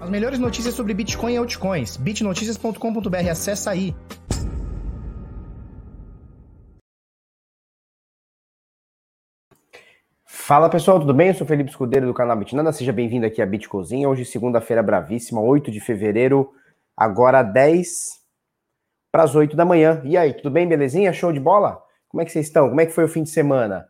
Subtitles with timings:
[0.00, 1.98] As melhores notícias sobre Bitcoin e altcoins.
[1.98, 3.94] bitnoticias.com.br, acessa aí.
[10.24, 11.28] Fala pessoal, tudo bem?
[11.28, 14.08] Eu sou Felipe Escudeiro do canal Bitnada, seja bem-vindo aqui a Bitcozinha.
[14.08, 16.50] Hoje, segunda-feira bravíssima, 8 de fevereiro,
[16.96, 17.86] agora 10
[19.12, 20.00] para as 8 da manhã.
[20.02, 21.12] E aí, tudo bem, belezinha?
[21.12, 21.78] Show de bola?
[22.08, 22.70] Como é que vocês estão?
[22.70, 23.86] Como é que foi o fim de semana?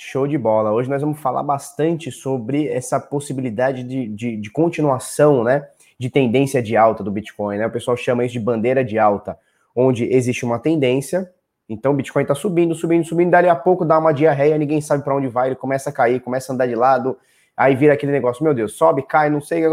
[0.00, 0.70] Show de bola.
[0.70, 5.66] Hoje nós vamos falar bastante sobre essa possibilidade de, de, de, continuação, né?
[5.98, 7.66] De tendência de alta do Bitcoin, né?
[7.66, 9.36] O pessoal chama isso de bandeira de alta,
[9.74, 11.28] onde existe uma tendência.
[11.68, 13.32] Então o Bitcoin está subindo, subindo, subindo.
[13.32, 16.20] Dali a pouco dá uma diarreia, ninguém sabe para onde vai, ele começa a cair,
[16.20, 17.18] começa a andar de lado.
[17.56, 19.64] Aí vira aquele negócio, meu Deus, sobe, cai, não sei,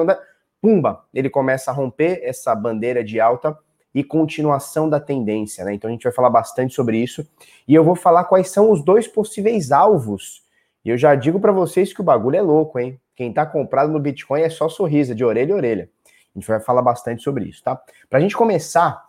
[0.60, 3.56] pumba, ele começa a romper essa bandeira de alta
[3.96, 5.74] e continuação da tendência, né?
[5.74, 7.26] Então a gente vai falar bastante sobre isso
[7.66, 10.44] e eu vou falar quais são os dois possíveis alvos.
[10.84, 13.00] E eu já digo para vocês que o bagulho é louco, hein?
[13.16, 15.90] Quem tá comprado no Bitcoin é só sorriso, de orelha a orelha.
[16.06, 17.82] A gente vai falar bastante sobre isso, tá?
[18.10, 19.02] Pra gente começar,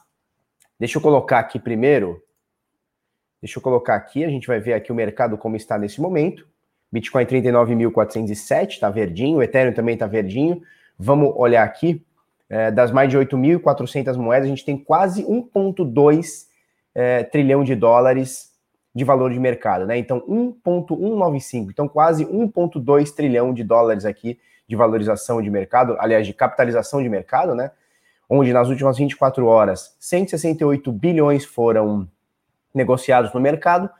[0.78, 2.23] deixa eu colocar aqui primeiro.
[3.43, 6.47] Deixa eu colocar aqui, a gente vai ver aqui o mercado como está nesse momento.
[6.93, 10.62] Bitcoin 39.407, tá verdinho, o Ethereum também tá verdinho.
[10.97, 12.06] Vamos olhar aqui
[12.49, 16.47] é, das mais de 8.400 moedas, a gente tem quase 1,2
[16.95, 18.55] é, trilhão de dólares
[18.95, 19.99] de valor de mercado, né?
[19.99, 26.33] Então, 1,195, então quase 1,2 trilhão de dólares aqui de valorização de mercado, aliás, de
[26.33, 27.71] capitalização de mercado, né?
[28.29, 32.09] Onde nas últimas 24 horas, 168 bilhões foram
[32.75, 33.91] negociados no mercado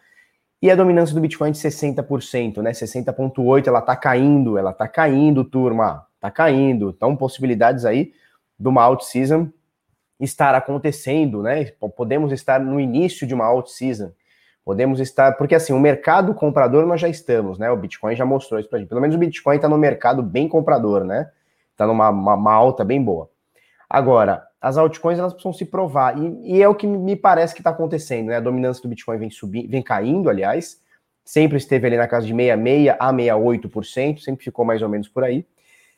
[0.61, 2.73] e a dominância do Bitcoin de 60%, né?
[2.73, 6.95] 60,8%, ela tá caindo, ela tá caindo, turma, tá caindo.
[6.97, 8.13] Então, possibilidades aí
[8.59, 9.51] de uma out-season
[10.19, 11.73] estar acontecendo, né?
[11.97, 14.12] Podemos estar no início de uma out-season.
[14.65, 17.71] Podemos estar, porque assim, o mercado comprador nós já estamos, né?
[17.71, 18.89] O Bitcoin já mostrou isso pra gente.
[18.89, 21.31] Pelo menos o Bitcoin está no mercado bem comprador, né?
[21.71, 23.31] Está numa uma, uma, alta bem boa.
[23.89, 27.61] Agora, as altcoins elas precisam se provar, e, e é o que me parece que
[27.61, 28.37] está acontecendo, né?
[28.37, 30.81] A dominância do Bitcoin vem subindo, vem caindo, aliás,
[31.25, 35.23] sempre esteve ali na casa de 66 a 68%, sempre ficou mais ou menos por
[35.23, 35.47] aí.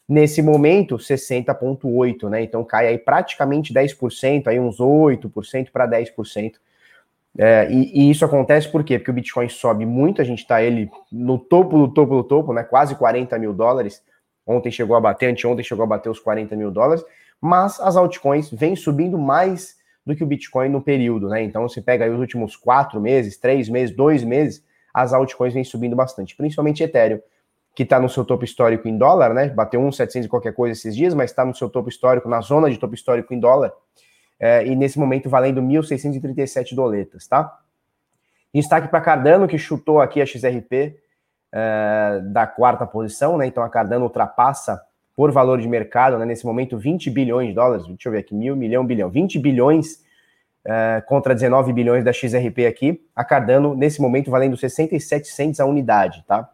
[0.08, 2.42] Nesse momento, 60,8%, né?
[2.42, 6.54] Então cai aí praticamente 10%, aí uns 8% para 10%.
[7.36, 8.98] É, e, e, isso acontece por quê?
[8.98, 12.52] Porque o Bitcoin sobe muito, a gente está ele no topo do topo do topo,
[12.54, 12.64] né?
[12.64, 14.02] Quase 40 mil dólares.
[14.46, 17.04] Ontem chegou a bater, anteontem chegou a bater os 40 mil dólares,
[17.38, 19.76] mas as altcoins vêm subindo mais
[20.06, 21.42] do que o Bitcoin no período, né?
[21.42, 25.64] Então, você pega aí os últimos quatro meses, três meses, dois meses, as altcoins vêm
[25.64, 27.20] subindo bastante, principalmente Ethereum
[27.78, 29.50] que está no seu topo histórico em dólar, né?
[29.50, 32.68] Bateu 1,700 e qualquer coisa esses dias, mas está no seu topo histórico, na zona
[32.68, 33.72] de topo histórico em dólar,
[34.36, 37.56] é, e nesse momento valendo 1.637 doletas, tá?
[38.52, 40.98] Destaque para Cardano, que chutou aqui a XRP
[41.52, 43.46] é, da quarta posição, né?
[43.46, 44.82] Então a Cardano ultrapassa
[45.14, 46.24] por valor de mercado, né?
[46.24, 50.02] Nesse momento, 20 bilhões de dólares, deixa eu ver aqui, mil, milhão, bilhão, 20 bilhões
[50.64, 53.06] é, contra 19 bilhões da XRP aqui.
[53.14, 56.50] A Cardano, nesse momento, valendo 67 cents a unidade, tá?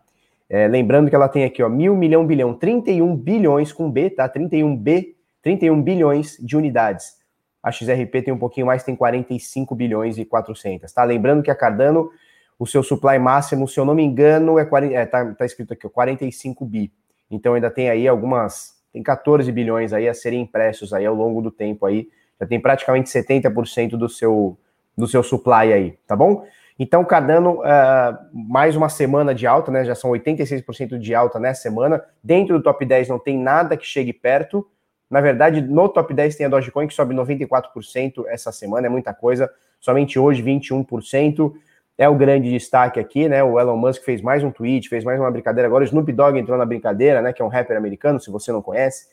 [0.55, 4.29] É, lembrando que ela tem aqui, ó, mil, milhão, bilhão, 31 bilhões com B, tá?
[4.29, 7.17] 31 B, 31 bilhões de unidades.
[7.61, 11.03] A XRP tem um pouquinho mais, tem 45 bilhões e 400, tá?
[11.03, 12.09] Lembrando que a Cardano,
[12.57, 15.73] o seu supply máximo, se eu não me engano, é, 40, é tá, tá escrito
[15.73, 16.93] aqui, ó, 45 bi.
[17.29, 21.43] Então ainda tem aí algumas, tem 14 bilhões aí a serem impressos aí ao longo
[21.43, 22.07] do tempo aí.
[22.41, 24.57] Já tem praticamente 70% do seu,
[24.97, 26.47] do seu supply aí, tá bom?
[26.77, 29.85] Então, Cardano, uh, mais uma semana de alta, né?
[29.85, 32.03] Já são 86% de alta nessa semana.
[32.23, 34.67] Dentro do top 10 não tem nada que chegue perto.
[35.09, 39.15] Na verdade, no top 10 tem a Dogecoin que sobe 94% essa semana, é muita
[39.15, 39.49] coisa.
[39.81, 41.53] Somente hoje, 21%.
[41.97, 43.45] É o grande destaque aqui, né?
[43.45, 45.69] O Elon Musk fez mais um tweet, fez mais uma brincadeira.
[45.69, 47.33] Agora o Snoop Dogg entrou na brincadeira, né?
[47.33, 49.07] Que é um rapper americano, se você não conhece.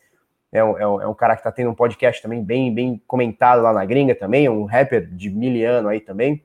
[0.52, 3.00] É um, é um, é um cara que tá tendo um podcast também bem, bem
[3.06, 6.44] comentado lá na gringa também, um rapper de miliano aí também.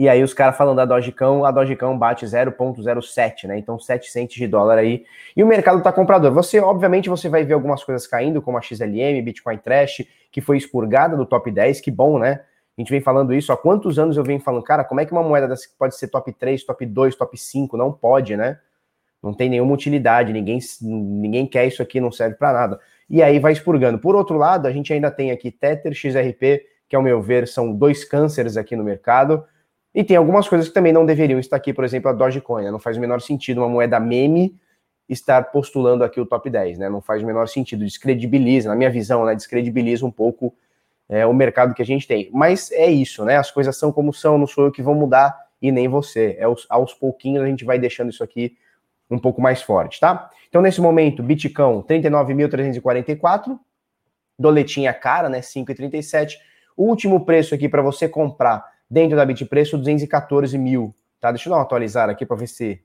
[0.00, 3.58] E aí os caras falando da Dogecoin, a Dogecoin bate 0.07, né?
[3.58, 5.04] Então 7 centes de dólar aí.
[5.36, 6.32] E o mercado tá comprador.
[6.32, 10.56] Você, obviamente, você vai ver algumas coisas caindo, como a XLM, Bitcoin Trash, que foi
[10.56, 12.40] expurgada do top 10, que bom, né?
[12.78, 15.12] A gente vem falando isso há quantos anos eu venho falando, cara, como é que
[15.12, 17.76] uma moeda dessa pode ser top 3, top 2, top 5?
[17.76, 18.58] Não pode, né?
[19.22, 22.80] Não tem nenhuma utilidade, ninguém, ninguém quer isso aqui, não serve para nada.
[23.06, 23.98] E aí vai expurgando.
[23.98, 27.70] Por outro lado, a gente ainda tem aqui Tether, XRP, que ao meu ver são
[27.70, 29.44] dois cânceres aqui no mercado.
[29.94, 32.64] E tem algumas coisas que também não deveriam estar aqui, por exemplo, a Dogecoin.
[32.64, 32.70] Né?
[32.70, 34.56] Não faz o menor sentido uma moeda meme
[35.08, 36.88] estar postulando aqui o top 10, né?
[36.88, 39.34] Não faz o menor sentido, descredibiliza, na minha visão, né?
[39.34, 40.54] Descredibiliza um pouco
[41.08, 42.30] é, o mercado que a gente tem.
[42.32, 43.36] Mas é isso, né?
[43.36, 46.36] As coisas são como são, não sou eu que vou mudar e nem você.
[46.38, 48.56] É aos, aos pouquinhos a gente vai deixando isso aqui
[49.10, 50.30] um pouco mais forte, tá?
[50.48, 53.58] Então, nesse momento, Bitcão, 39.344,
[54.38, 56.34] doletinha cara, né, 5,37.
[56.76, 61.30] O último preço aqui para você comprar dentro da Bitpreço, 214 mil, tá?
[61.30, 62.82] Deixa eu dar uma atualizada aqui para ver se...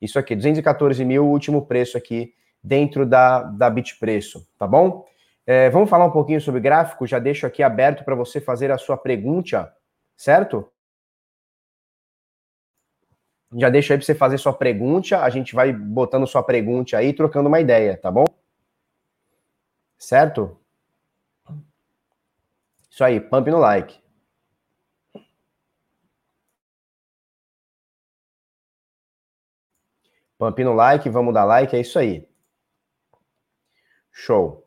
[0.00, 2.32] Isso aqui, 214 mil, o último preço aqui
[2.62, 5.04] dentro da, da Bitpreço, tá bom?
[5.44, 8.78] É, vamos falar um pouquinho sobre gráfico, já deixo aqui aberto para você fazer a
[8.78, 9.74] sua pergunta,
[10.16, 10.70] certo?
[13.56, 17.12] Já deixo aí para você fazer sua pergunta, a gente vai botando sua pergunta aí,
[17.12, 18.24] trocando uma ideia, tá bom?
[19.96, 20.56] Certo?
[22.90, 23.98] Isso aí, pump no like.
[30.38, 32.26] Pump no like, vamos dar like, é isso aí.
[34.12, 34.64] Show.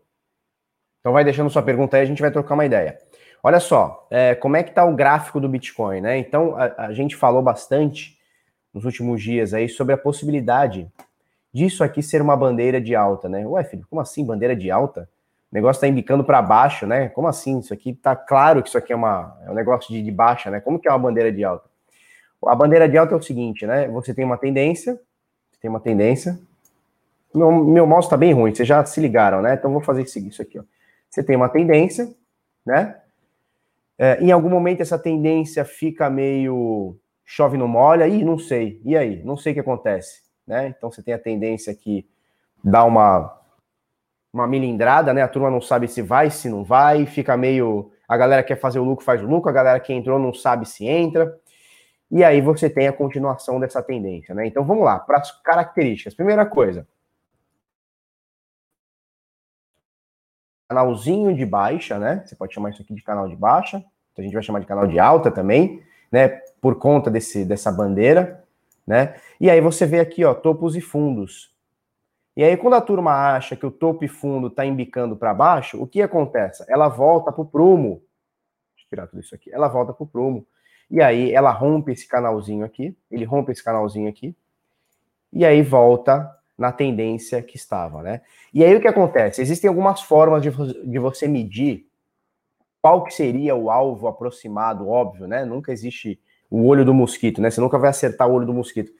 [1.00, 3.00] Então vai deixando sua pergunta aí, a gente vai trocar uma ideia.
[3.44, 6.18] Olha só, é, como é que tá o gráfico do Bitcoin, né?
[6.18, 8.20] Então, a, a, gente falou bastante
[8.72, 10.88] nos últimos dias aí sobre a possibilidade
[11.52, 13.46] disso aqui ser uma bandeira de alta, né?
[13.48, 15.10] Ué, filho, como assim bandeira de alta?
[15.52, 17.10] O negócio tá indicando para baixo, né?
[17.10, 17.60] Como assim?
[17.60, 20.52] Isso aqui tá claro que isso aqui é, uma, é um negócio de, de baixa,
[20.52, 20.60] né?
[20.62, 21.68] Como que é uma bandeira de alta?
[22.46, 23.88] A bandeira de alta é o seguinte, né?
[23.88, 25.00] Você tem uma tendência,
[25.62, 26.40] tem uma tendência.
[27.34, 29.54] Meu, meu mouse tá bem ruim, vocês já se ligaram, né?
[29.54, 30.63] Então vou fazer isso aqui, ó.
[31.10, 32.13] Você tem uma tendência,
[32.66, 32.98] né?
[33.98, 38.98] É, em algum momento essa tendência fica meio chove no molha, e não sei, e
[38.98, 39.24] aí?
[39.24, 40.68] Não sei o que acontece, né?
[40.68, 42.06] Então você tem a tendência que
[42.63, 43.38] dá uma
[44.34, 45.22] uma milindrada, né?
[45.22, 48.78] A turma não sabe se vai, se não vai, fica meio a galera quer fazer
[48.78, 51.34] o lucro, faz o lucro, a galera que entrou não sabe se entra.
[52.12, 54.46] E aí você tem a continuação dessa tendência, né?
[54.46, 56.13] Então vamos lá, para as características.
[56.13, 56.86] Primeira coisa,
[60.68, 62.24] canalzinho de baixa, né?
[62.25, 63.84] Você pode chamar isso aqui de canal de baixa,
[64.18, 65.81] a gente vai chamar de canal de alta também,
[66.12, 66.28] né?
[66.60, 68.44] Por conta desse, dessa bandeira,
[68.86, 69.16] né?
[69.40, 71.56] E aí você vê aqui, ó, topos e fundos.
[72.36, 75.81] E aí quando a turma acha que o topo e fundo está embicando para baixo,
[75.81, 76.63] o que acontece?
[76.68, 78.02] Ela volta para o prumo.
[78.75, 79.52] Deixa eu tirar tudo isso aqui.
[79.54, 80.46] Ela volta para o prumo.
[80.92, 84.36] E aí ela rompe esse canalzinho aqui, ele rompe esse canalzinho aqui,
[85.32, 88.22] e aí volta na tendência que estava, né?
[88.54, 89.42] E aí o que acontece?
[89.42, 91.88] Existem algumas formas de, de você medir
[92.82, 95.46] qual que seria o alvo aproximado, óbvio, né?
[95.46, 97.50] Nunca existe o olho do mosquito, né?
[97.50, 98.92] Você nunca vai acertar o olho do mosquito.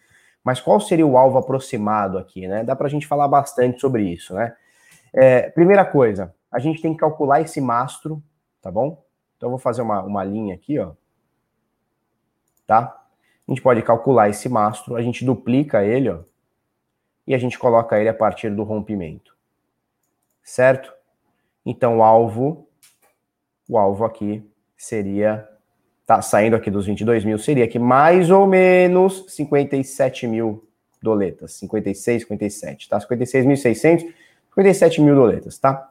[0.44, 2.64] Mas qual seria o alvo aproximado aqui, né?
[2.64, 4.56] Dá para a gente falar bastante sobre isso, né?
[5.14, 8.24] É, primeira coisa, a gente tem que calcular esse mastro,
[8.62, 9.04] tá bom?
[9.36, 10.94] Então eu vou fazer uma, uma linha aqui, ó.
[12.72, 13.04] Tá?
[13.48, 16.20] A gente pode calcular esse mastro, a gente duplica ele, ó
[17.32, 19.36] e a gente coloca ele a partir do rompimento.
[20.44, 20.92] Certo?
[21.66, 22.68] Então, o alvo,
[23.70, 24.44] o alvo aqui
[24.76, 25.48] seria,
[26.06, 30.68] tá saindo aqui dos 22 mil, seria aqui mais ou menos 57 mil
[31.02, 33.00] doletas, 56, 57, tá?
[33.00, 34.14] 56.600,
[34.50, 35.90] 57 mil doletas, tá?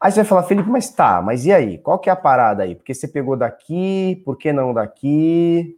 [0.00, 1.78] Aí você vai falar, Felipe, mas tá, mas e aí?
[1.78, 2.74] Qual que é a parada aí?
[2.74, 5.77] Porque você pegou daqui, por que não daqui?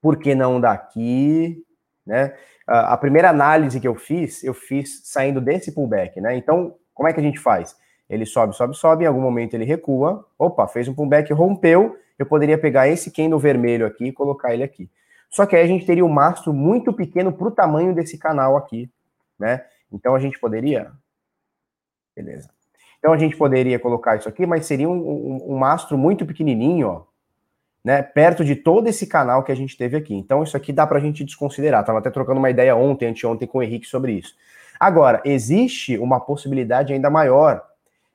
[0.00, 1.64] Por que não daqui?
[2.06, 2.34] Né?
[2.70, 6.36] a primeira análise que eu fiz, eu fiz saindo desse pullback, né?
[6.36, 7.76] Então, como é que a gente faz?
[8.08, 10.24] Ele sobe, sobe, sobe, em algum momento ele recua.
[10.38, 11.98] Opa, fez um pullback, rompeu.
[12.16, 14.88] Eu poderia pegar esse candle vermelho aqui e colocar ele aqui.
[15.28, 18.56] Só que aí a gente teria um mastro muito pequeno para o tamanho desse canal
[18.56, 18.88] aqui,
[19.38, 19.64] né?
[19.90, 20.92] Então a gente poderia.
[22.14, 22.50] Beleza.
[22.98, 26.86] Então a gente poderia colocar isso aqui, mas seria um, um, um mastro muito pequenininho,
[26.86, 27.09] ó
[27.84, 30.14] né, perto de todo esse canal que a gente teve aqui.
[30.14, 31.80] Então, isso aqui dá para a gente desconsiderar.
[31.80, 34.34] Estava até trocando uma ideia ontem, anteontem, com o Henrique sobre isso.
[34.78, 37.62] Agora, existe uma possibilidade ainda maior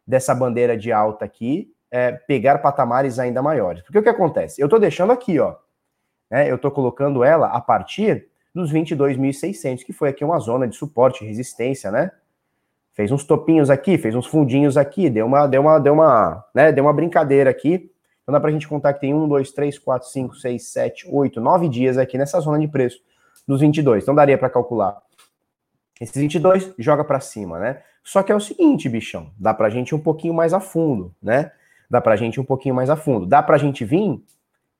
[0.05, 3.81] dessa bandeira de alta aqui é, pegar patamares ainda maiores.
[3.81, 4.62] Porque o que acontece?
[4.62, 5.55] Eu estou deixando aqui, ó,
[6.29, 10.75] né, eu estou colocando ela a partir dos 22.600, que foi aqui uma zona de
[10.75, 12.12] suporte e resistência, né?
[12.93, 16.72] Fez uns topinhos aqui, fez uns fundinhos aqui, deu uma, deu uma, deu uma, né,
[16.72, 17.91] deu uma brincadeira aqui
[18.25, 21.08] então dá para a gente contar que tem 1, 2, 3, 4, 5, 6, 7,
[21.12, 23.00] 8, 9 dias aqui nessa zona de preço
[23.48, 24.01] dos 22.
[24.01, 24.98] Então daria para calcular.
[26.01, 27.84] Esses 22 joga para cima, né?
[28.03, 31.13] Só que é o seguinte, bichão, dá para a gente um pouquinho mais a fundo,
[31.22, 31.51] né?
[31.88, 33.27] Dá para a gente um pouquinho mais a fundo.
[33.27, 34.20] Dá para a gente vir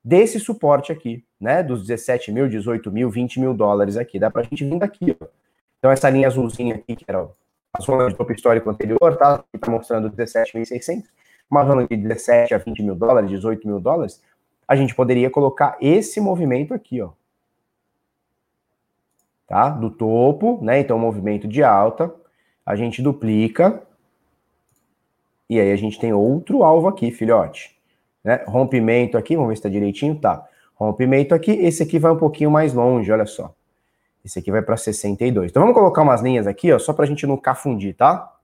[0.04, 1.62] desse suporte aqui, né?
[1.62, 4.18] Dos 17 mil, 18 mil, 20 mil dólares aqui.
[4.18, 5.26] Dá para a gente vir daqui, ó.
[5.78, 7.28] Então essa linha azulzinha aqui, que era
[7.72, 9.44] a zona de topo histórico anterior, tá?
[9.52, 11.04] Que tá mostrando 17.600
[11.50, 14.22] uma zona de 17 a 20 mil dólares, 18 mil dólares,
[14.66, 17.10] a gente poderia colocar esse movimento aqui, ó.
[19.46, 19.68] Tá?
[19.68, 20.80] Do topo, né?
[20.80, 22.12] Então, movimento de alta,
[22.64, 23.86] a gente duplica,
[25.48, 27.76] e aí a gente tem outro alvo aqui, filhote.
[28.24, 28.42] Né?
[28.46, 30.44] Rompimento aqui, vamos ver se tá direitinho, tá.
[30.74, 33.54] Rompimento aqui, esse aqui vai um pouquinho mais longe, olha só.
[34.24, 35.50] Esse aqui vai para 62.
[35.50, 38.36] Então vamos colocar umas linhas aqui, ó, só para a gente não cafundir, tá?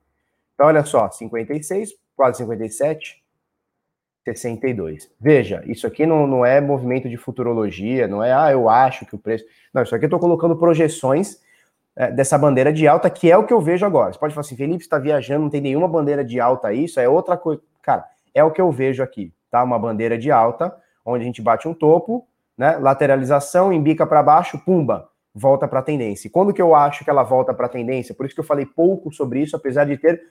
[0.55, 3.21] Então olha só, 56, quase 57,
[4.25, 5.11] 62.
[5.21, 9.17] Veja, isso aqui não, não é movimento de futurologia, não é, ah, eu acho que
[9.17, 9.45] o preço.
[9.75, 11.41] Não, isso aqui eu estou colocando projeções
[11.97, 14.13] é, dessa bandeira de alta, que é o que eu vejo agora.
[14.13, 17.09] Você pode falar assim, Felipe, está viajando, não tem nenhuma bandeira de alta isso é
[17.09, 17.61] outra coisa.
[17.83, 19.65] Cara, é o que eu vejo aqui, tá?
[19.65, 20.73] Uma bandeira de alta,
[21.05, 22.25] onde a gente bate um topo,
[22.57, 22.77] né?
[22.77, 26.31] Lateralização, embica para baixo, pumba, volta para a tendência.
[26.31, 28.15] Quando que eu acho que ela volta para a tendência?
[28.15, 30.23] Por isso que eu falei pouco sobre isso, apesar de ter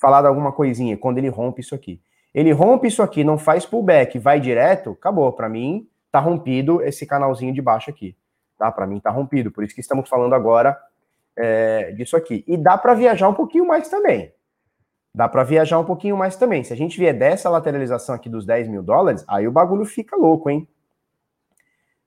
[0.00, 2.00] falado alguma coisinha, quando ele rompe isso aqui.
[2.32, 5.32] Ele rompe isso aqui, não faz pullback, vai direto, acabou.
[5.32, 8.16] Para mim, tá rompido esse canalzinho de baixo aqui.
[8.56, 8.70] Tá?
[8.70, 9.50] Para mim, tá rompido.
[9.50, 10.78] Por isso que estamos falando agora
[11.36, 12.44] é, disso aqui.
[12.46, 14.32] E dá para viajar um pouquinho mais também.
[15.12, 16.62] Dá para viajar um pouquinho mais também.
[16.62, 20.16] Se a gente vier dessa lateralização aqui dos 10 mil dólares, aí o bagulho fica
[20.16, 20.68] louco, hein?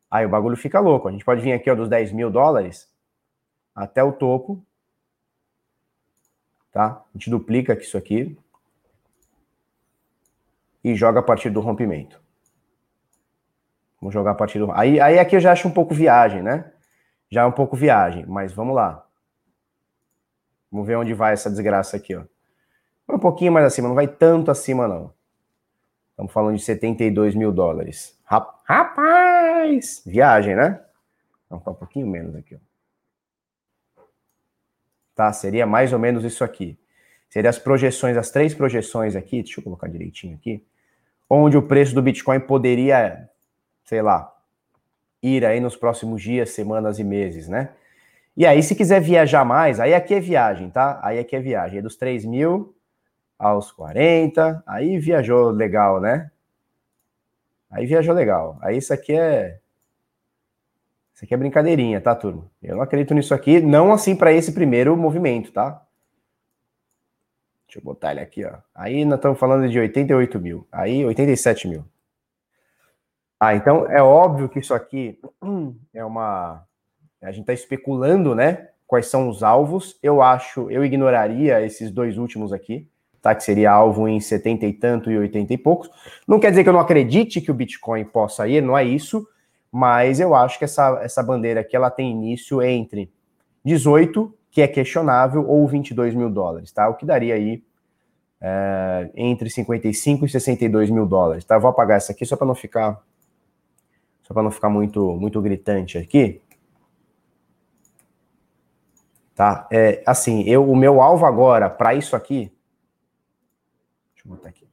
[0.10, 1.10] Aí o bagulho fica louco.
[1.10, 2.90] A gente pode vir aqui ó, dos 10 mil dólares
[3.76, 4.64] até o topo
[6.74, 7.04] tá?
[7.14, 8.36] A gente duplica isso aqui
[10.84, 12.20] e joga a partir do rompimento.
[14.02, 14.70] Vamos jogar a partir do...
[14.74, 16.74] Aí, aí aqui eu já acho um pouco viagem, né?
[17.30, 19.08] Já é um pouco viagem, mas vamos lá.
[20.70, 22.24] Vamos ver onde vai essa desgraça aqui, ó.
[23.08, 25.14] Um pouquinho mais acima, não vai tanto acima, não.
[26.10, 28.20] Estamos falando de 72 mil dólares.
[28.24, 30.02] Rapaz!
[30.06, 30.84] Viagem, né?
[31.50, 32.73] Tá um pouquinho menos aqui, ó
[35.16, 35.32] tá?
[35.34, 36.78] Seria mais ou menos isso aqui.
[37.30, 40.64] Seria as projeções, as três projeções aqui, deixa eu colocar direitinho aqui,
[41.30, 43.28] onde o preço do Bitcoin poderia,
[43.84, 44.32] sei lá,
[45.22, 47.70] ir aí nos próximos dias, semanas e meses, né?
[48.36, 51.00] E aí, se quiser viajar mais, aí aqui é viagem, tá?
[51.04, 52.76] Aí aqui é viagem, é dos 3 mil
[53.38, 56.32] aos 40, aí viajou legal, né?
[57.70, 58.58] Aí viajou legal.
[58.62, 59.60] Aí isso aqui é
[61.24, 62.52] isso aqui é brincadeirinha, tá, turma?
[62.62, 65.82] Eu não acredito nisso aqui, não assim para esse primeiro movimento, tá?
[67.66, 68.58] Deixa eu botar ele aqui, ó.
[68.76, 70.68] Aí nós estamos falando de 88 mil.
[70.70, 71.86] Aí 87 mil.
[73.40, 75.18] Ah, então é óbvio que isso aqui
[75.94, 76.66] é uma.
[77.22, 78.70] A gente está especulando, né?
[78.86, 79.98] Quais são os alvos.
[80.04, 82.86] Eu acho, eu ignoraria esses dois últimos aqui,
[83.22, 83.34] tá?
[83.34, 85.90] Que seria alvo em 70 e tanto e 80 e poucos.
[86.28, 89.26] Não quer dizer que eu não acredite que o Bitcoin possa ir, não é isso
[89.76, 93.12] mas eu acho que essa, essa bandeira aqui ela tem início entre
[93.66, 96.88] 18, que é questionável, ou 22 mil dólares, tá?
[96.88, 97.64] O que daria aí
[98.40, 101.56] é, entre 55 e 62 mil dólares, tá?
[101.56, 103.02] Eu vou apagar essa aqui só para não ficar
[104.22, 106.40] só para não ficar muito muito gritante aqui.
[109.34, 109.68] Tá?
[109.72, 112.52] É, assim, eu o meu alvo agora para isso aqui
[114.14, 114.70] Deixa eu botar aqui.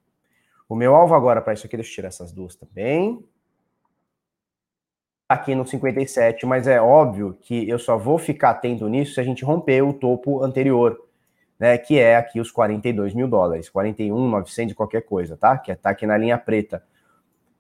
[0.69, 3.25] O meu alvo agora para isso aqui, deixa eu tirar essas duas também
[5.31, 9.23] aqui no 57, mas é óbvio que eu só vou ficar atento nisso se a
[9.23, 10.99] gente romper o topo anterior,
[11.57, 15.57] né, que é aqui os 42 mil dólares, 41, 900 qualquer coisa, tá?
[15.57, 16.83] Que tá aqui na linha preta.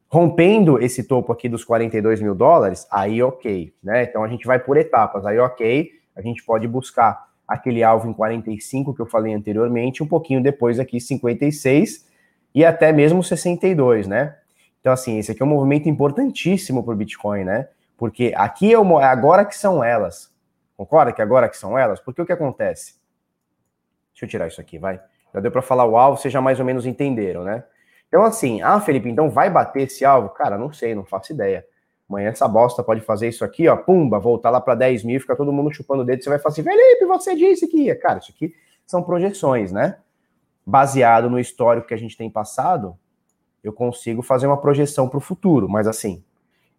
[0.09, 4.03] Rompendo esse topo aqui dos 42 mil dólares, aí ok, né?
[4.03, 8.13] Então a gente vai por etapas, aí ok, a gente pode buscar aquele alvo em
[8.13, 12.05] 45 que eu falei anteriormente, um pouquinho depois aqui 56
[12.53, 14.35] e até mesmo 62, né?
[14.81, 17.69] Então, assim, esse aqui é um movimento importantíssimo para o Bitcoin, né?
[17.97, 20.33] Porque aqui é, é agora que são elas.
[20.77, 22.01] Concorda que agora que são elas?
[22.01, 22.95] Porque o que acontece?
[24.13, 25.01] Deixa eu tirar isso aqui, vai.
[25.33, 27.63] Já deu para falar o alvo, vocês já mais ou menos entenderam, né?
[28.09, 30.31] Então, assim, ah, Felipe, então vai bater esse alvo?
[30.31, 31.65] Cara, não sei, não faço ideia.
[32.09, 35.37] Amanhã essa bosta pode fazer isso aqui, ó, pumba, voltar lá para 10 mil, fica
[35.37, 37.97] todo mundo chupando o dedo, você vai falar assim, Felipe, você disse que ia.
[37.97, 38.53] Cara, isso aqui
[38.85, 39.99] são projeções, né?
[40.67, 42.99] Baseado no histórico que a gente tem passado,
[43.63, 46.23] eu consigo fazer uma projeção para o futuro, mas assim,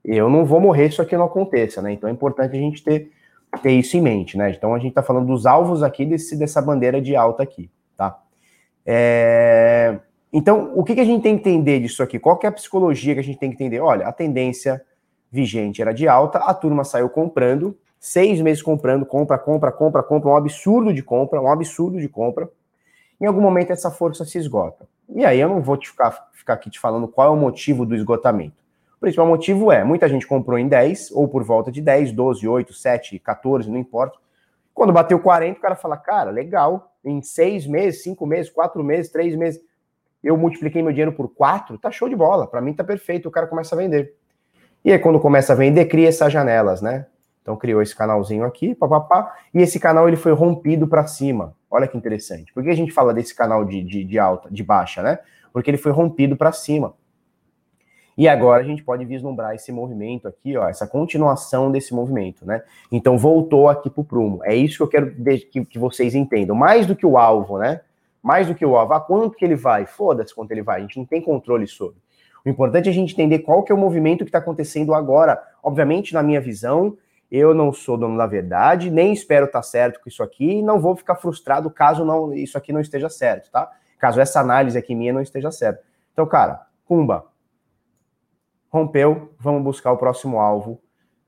[0.03, 1.93] eu não vou morrer se aqui não aconteça, né?
[1.93, 3.11] Então é importante a gente ter,
[3.61, 4.51] ter isso em mente, né?
[4.51, 8.19] Então a gente está falando dos alvos aqui desse, dessa bandeira de alta aqui, tá?
[8.85, 9.99] É...
[10.33, 12.17] Então, o que, que a gente tem que entender disso aqui?
[12.17, 13.81] Qual que é a psicologia que a gente tem que entender?
[13.81, 14.81] Olha, a tendência
[15.29, 20.29] vigente era de alta, a turma saiu comprando, seis meses comprando, compra, compra, compra, compra,
[20.29, 22.49] um absurdo de compra, um absurdo de compra.
[23.19, 24.87] Em algum momento essa força se esgota.
[25.13, 27.85] E aí eu não vou te ficar, ficar aqui te falando qual é o motivo
[27.85, 28.61] do esgotamento.
[28.97, 32.47] O principal motivo é, muita gente comprou em 10, ou por volta de 10, 12,
[32.47, 34.19] 8, 7, 14, não importa.
[34.73, 39.11] Quando bateu 40, o cara fala, cara, legal, em 6 meses, 5 meses, 4 meses,
[39.11, 39.61] 3 meses,
[40.23, 43.31] eu multipliquei meu dinheiro por 4, tá show de bola, para mim tá perfeito, o
[43.31, 44.15] cara começa a vender.
[44.85, 47.07] E aí quando começa a vender, cria essas janelas, né?
[47.41, 51.55] Então criou esse canalzinho aqui, papapá, e esse canal ele foi rompido para cima.
[51.69, 52.53] Olha que interessante.
[52.53, 55.19] Por que a gente fala desse canal de, de, de alta, de baixa, né?
[55.51, 56.93] Porque ele foi rompido para cima.
[58.17, 62.61] E agora a gente pode vislumbrar esse movimento aqui, ó, essa continuação desse movimento, né?
[62.91, 64.41] Então voltou aqui para o prumo.
[64.43, 65.15] É isso que eu quero
[65.69, 66.55] que, vocês entendam.
[66.55, 67.81] Mais do que o alvo, né?
[68.21, 68.93] Mais do que o alvo.
[68.93, 69.85] A quanto que ele vai?
[69.85, 70.79] Foda-se quanto ele vai.
[70.79, 71.97] A gente não tem controle sobre.
[72.45, 75.41] O importante é a gente entender qual que é o movimento que está acontecendo agora.
[75.63, 76.97] Obviamente, na minha visão,
[77.31, 80.61] eu não sou dono da verdade, nem espero estar tá certo com isso aqui, e
[80.61, 83.71] não vou ficar frustrado caso não isso aqui não esteja certo, tá?
[84.01, 85.83] Caso essa análise aqui minha não esteja certa.
[86.11, 87.25] Então, cara, Pumba,
[88.67, 90.81] rompeu, vamos buscar o próximo alvo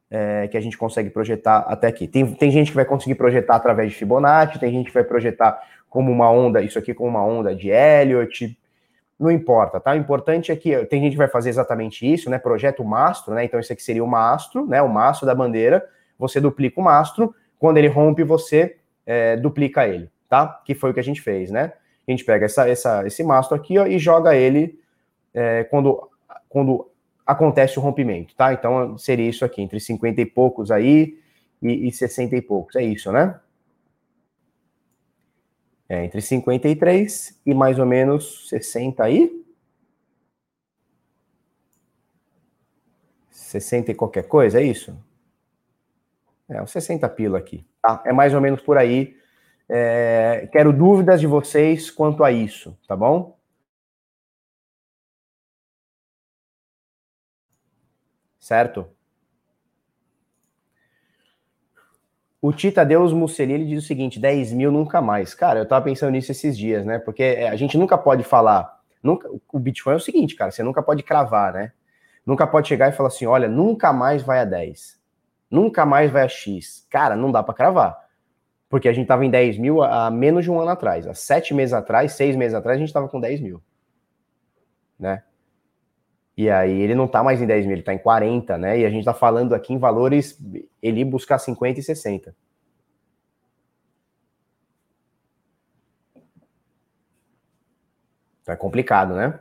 [0.09, 2.07] é, que a gente consegue projetar até aqui.
[2.07, 5.61] Tem, tem gente que vai conseguir projetar através de Fibonacci, tem gente que vai projetar
[5.87, 8.57] como uma onda, isso aqui como uma onda de Elliott,
[9.19, 9.91] não importa, tá?
[9.91, 12.39] O importante é que tem gente que vai fazer exatamente isso, né?
[12.39, 13.45] Projeta o mastro, né?
[13.45, 14.81] Então esse aqui seria o mastro, né?
[14.81, 15.87] O mastro da bandeira,
[16.17, 20.61] você duplica o mastro, quando ele rompe, você é, duplica ele, tá?
[20.65, 21.73] Que foi o que a gente fez, né?
[22.07, 24.79] A gente pega essa, essa, esse mastro aqui ó, e joga ele
[25.33, 26.09] é, quando,
[26.49, 26.89] quando
[27.25, 28.53] acontece o rompimento, tá?
[28.53, 31.17] Então seria isso aqui, entre 50 e poucos aí
[31.61, 33.39] e, e 60 e poucos, é isso, né?
[35.87, 39.43] É, entre 53 e mais ou menos 60 aí?
[43.29, 44.97] 60 e qualquer coisa, é isso?
[46.49, 48.01] É, uns 60 pila aqui, tá?
[48.05, 49.15] É mais ou menos por aí.
[49.75, 53.35] É, quero dúvidas de vocês quanto a isso, tá bom?
[58.43, 58.89] certo?
[62.41, 65.33] O Tita Deus Musseli, ele diz o seguinte, 10 mil nunca mais.
[65.33, 66.99] Cara, eu tava pensando nisso esses dias, né?
[66.99, 70.61] Porque é, a gente nunca pode falar, nunca, o Bitcoin é o seguinte, cara, você
[70.61, 71.71] nunca pode cravar, né?
[72.25, 74.99] Nunca pode chegar e falar assim, olha, nunca mais vai a 10.
[75.49, 76.85] Nunca mais vai a X.
[76.89, 78.02] Cara, não dá para cravar.
[78.73, 81.05] Porque a gente tava em 10 mil há menos de um ano atrás.
[81.05, 83.61] Há sete meses atrás, seis meses atrás, a gente tava com 10 mil.
[84.97, 85.21] Né?
[86.35, 88.79] E aí ele não está mais em 10 mil, ele está em 40, né?
[88.79, 90.39] E a gente está falando aqui em valores,
[90.81, 92.35] ele buscar 50 e 60.
[98.41, 99.39] Então é complicado, né?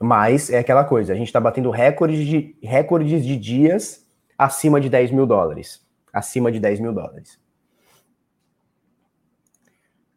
[0.00, 4.09] Mas é aquela coisa, a gente está batendo recordes de, recordes de dias
[4.40, 5.86] acima de 10 mil dólares.
[6.10, 7.38] Acima de 10 mil dólares.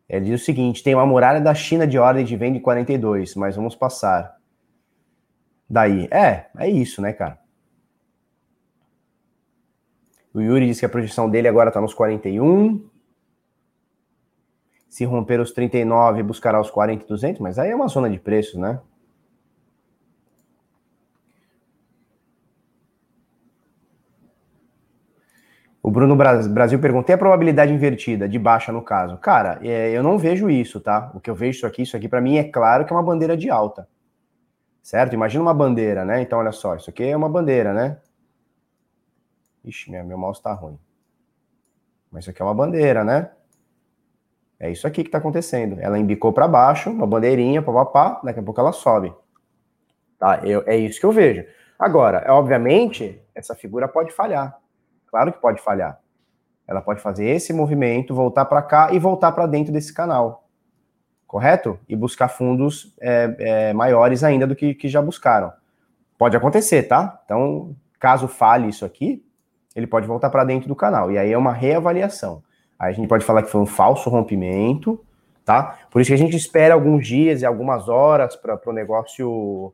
[0.08, 3.36] Ele diz o seguinte: tem uma muralha da China de ordem de venda em 42,
[3.36, 4.38] mas vamos passar.
[5.70, 7.38] Daí, é, é isso, né, cara?
[10.34, 12.90] O Yuri diz que a projeção dele agora está nos 41.
[14.90, 18.20] Se romper os 39, buscará os 40 e 200, mas aí é uma zona de
[18.20, 18.80] preços, né?
[25.84, 29.18] O Bruno Brasil pergunta: tem a probabilidade invertida, de baixa no caso?
[29.18, 31.12] Cara, é, eu não vejo isso, tá?
[31.14, 33.04] O que eu vejo isso aqui, isso aqui para mim é claro que é uma
[33.04, 33.86] bandeira de alta.
[34.82, 35.14] Certo?
[35.14, 36.22] Imagina uma bandeira, né?
[36.22, 37.98] Então, olha só, isso aqui é uma bandeira, né?
[39.66, 40.80] Ixi, meu, meu mouse tá ruim.
[42.10, 43.32] Mas isso aqui é uma bandeira, né?
[44.60, 45.80] É isso aqui que tá acontecendo.
[45.82, 49.14] Ela embicou para baixo, uma bandeirinha, papapá, daqui a pouco ela sobe.
[50.18, 50.40] Tá?
[50.44, 51.46] Eu, é isso que eu vejo.
[51.78, 54.63] Agora, obviamente, essa figura pode falhar.
[55.14, 56.00] Claro que pode falhar.
[56.68, 60.48] Ela pode fazer esse movimento, voltar para cá e voltar para dentro desse canal.
[61.28, 61.78] Correto?
[61.88, 65.54] E buscar fundos é, é, maiores ainda do que, que já buscaram.
[66.18, 67.22] Pode acontecer, tá?
[67.26, 69.24] Então, caso falhe isso aqui,
[69.76, 71.12] ele pode voltar para dentro do canal.
[71.12, 72.42] E aí é uma reavaliação.
[72.80, 75.00] Aí a gente pode falar que foi um falso rompimento,
[75.46, 75.78] tá?
[75.92, 79.72] Por isso que a gente espera alguns dias e algumas horas para o negócio.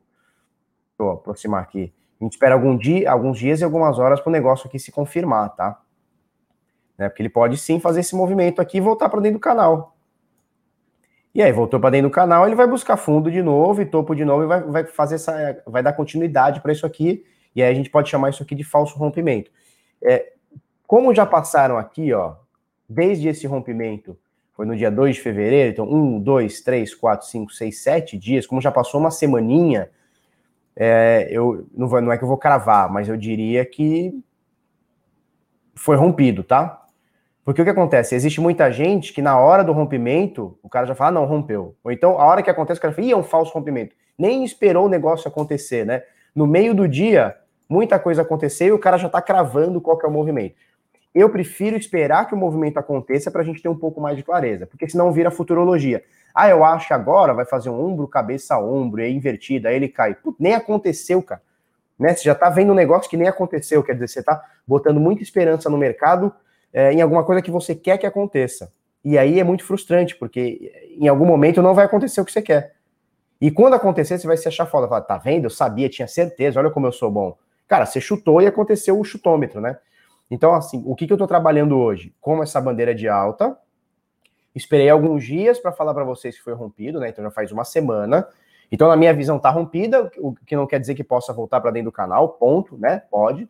[0.97, 1.93] Vou aproximar aqui.
[2.19, 4.91] A gente espera algum dia, alguns dias e algumas horas para o negócio aqui se
[4.91, 5.81] confirmar, tá?
[6.97, 9.95] Né, porque ele pode sim fazer esse movimento aqui e voltar para dentro do canal.
[11.33, 14.15] E aí, voltou para dentro do canal, ele vai buscar fundo de novo e topo
[14.15, 15.63] de novo e vai, vai fazer essa.
[15.65, 17.23] vai dar continuidade para isso aqui.
[17.55, 19.51] E aí a gente pode chamar isso aqui de falso rompimento.
[20.01, 20.33] É,
[20.85, 22.35] como já passaram aqui, ó,
[22.87, 24.17] desde esse rompimento,
[24.53, 28.45] foi no dia 2 de fevereiro, então, um, dois, três, quatro, cinco, seis, sete dias,
[28.45, 29.89] como já passou uma semaninha,
[30.75, 34.13] é, eu não, vou, não é que eu vou cravar, mas eu diria que
[35.75, 36.85] foi rompido, tá?
[37.43, 38.13] Porque o que acontece?
[38.13, 41.75] Existe muita gente que na hora do rompimento, o cara já fala, ah, não, rompeu.
[41.83, 43.95] Ou então, a hora que acontece, o cara fala, ih, é um falso rompimento.
[44.17, 46.03] Nem esperou o negócio acontecer, né?
[46.35, 47.35] No meio do dia,
[47.67, 50.55] muita coisa aconteceu e o cara já tá cravando qual que é o movimento.
[51.13, 54.23] Eu prefiro esperar que o movimento aconteça para a gente ter um pouco mais de
[54.23, 56.03] clareza, porque senão vira futurologia.
[56.33, 60.15] Ah, eu acho agora vai fazer um ombro, cabeça, ombro, é invertido, aí ele cai.
[60.15, 61.41] Putz, nem aconteceu, cara.
[61.97, 62.15] Né?
[62.15, 65.21] Você já tá vendo um negócio que nem aconteceu, quer dizer, você tá botando muita
[65.21, 66.33] esperança no mercado
[66.71, 68.71] é, em alguma coisa que você quer que aconteça.
[69.03, 72.41] E aí é muito frustrante, porque em algum momento não vai acontecer o que você
[72.41, 72.75] quer.
[73.41, 74.87] E quando acontecer, você vai se achar foda.
[74.87, 75.45] Falar, tá vendo?
[75.45, 77.37] Eu sabia, tinha certeza, olha como eu sou bom.
[77.67, 79.77] Cara, você chutou e aconteceu o chutômetro, né?
[80.29, 82.13] Então, assim, o que, que eu tô trabalhando hoje?
[82.19, 83.57] Como essa bandeira de alta.
[84.55, 87.09] Esperei alguns dias para falar para vocês que foi rompido, né?
[87.09, 88.27] Então já faz uma semana.
[88.71, 91.71] Então, na minha visão, tá rompida, o que não quer dizer que possa voltar para
[91.71, 93.01] dentro do canal, ponto, né?
[93.09, 93.49] Pode.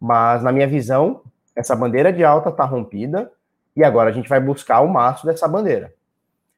[0.00, 1.22] Mas, na minha visão,
[1.54, 3.30] essa bandeira de alta tá rompida
[3.76, 5.94] e agora a gente vai buscar o maço dessa bandeira.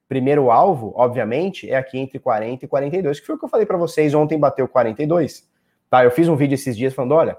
[0.09, 3.67] Primeiro alvo, obviamente, é aqui entre 40 e 42, que foi o que eu falei
[3.67, 5.49] para vocês ontem, bateu 42.
[5.91, 6.05] Tá?
[6.05, 7.37] Eu fiz um vídeo esses dias falando, olha,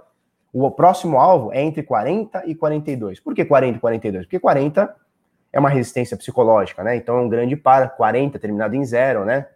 [0.53, 3.19] o próximo alvo é entre 40 e 42.
[3.19, 4.25] Por que 40 e 42?
[4.25, 4.95] Porque 40
[5.55, 6.97] é uma resistência psicológica, né?
[6.97, 9.47] Então é um grande par, 40 terminado em zero, né?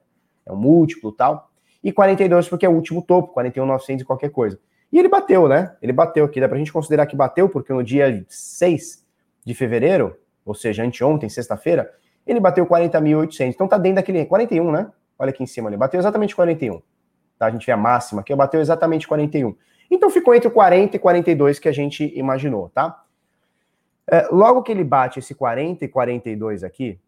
[0.45, 1.51] É um múltiplo tal.
[1.83, 4.57] E 42 porque é o último topo, 41,900 e qualquer coisa.
[4.93, 5.75] E ele bateu, né?
[5.81, 9.05] Ele bateu aqui, dá pra gente considerar que bateu, porque no dia 6
[9.45, 11.93] de fevereiro, ou seja, anteontem, sexta-feira,
[12.25, 13.49] ele bateu 40.800.
[13.49, 14.89] Então tá dentro daquele 41, né?
[15.17, 16.81] Olha aqui em cima ali, bateu exatamente 41.
[17.37, 17.47] Tá?
[17.47, 19.53] A gente vê a máxima aqui, bateu exatamente 41.
[19.91, 23.03] Então ficou entre 40 e 42 que a gente imaginou, tá?
[24.11, 26.99] É, logo que ele bate esse 40 e 42 aqui,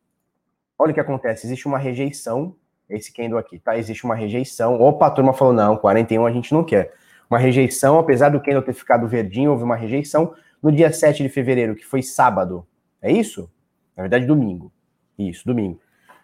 [0.78, 2.56] olha o que acontece, existe uma rejeição,
[2.90, 3.78] esse candle aqui, tá?
[3.78, 4.80] Existe uma rejeição.
[4.80, 6.94] Opa, a turma falou, não, 41 a gente não quer.
[7.30, 11.30] Uma rejeição, apesar do candle ter ficado verdinho, houve uma rejeição no dia 7 de
[11.30, 12.68] fevereiro, que foi sábado.
[13.02, 13.50] É isso?
[13.96, 14.72] Na verdade, domingo.
[15.18, 15.80] Isso, domingo.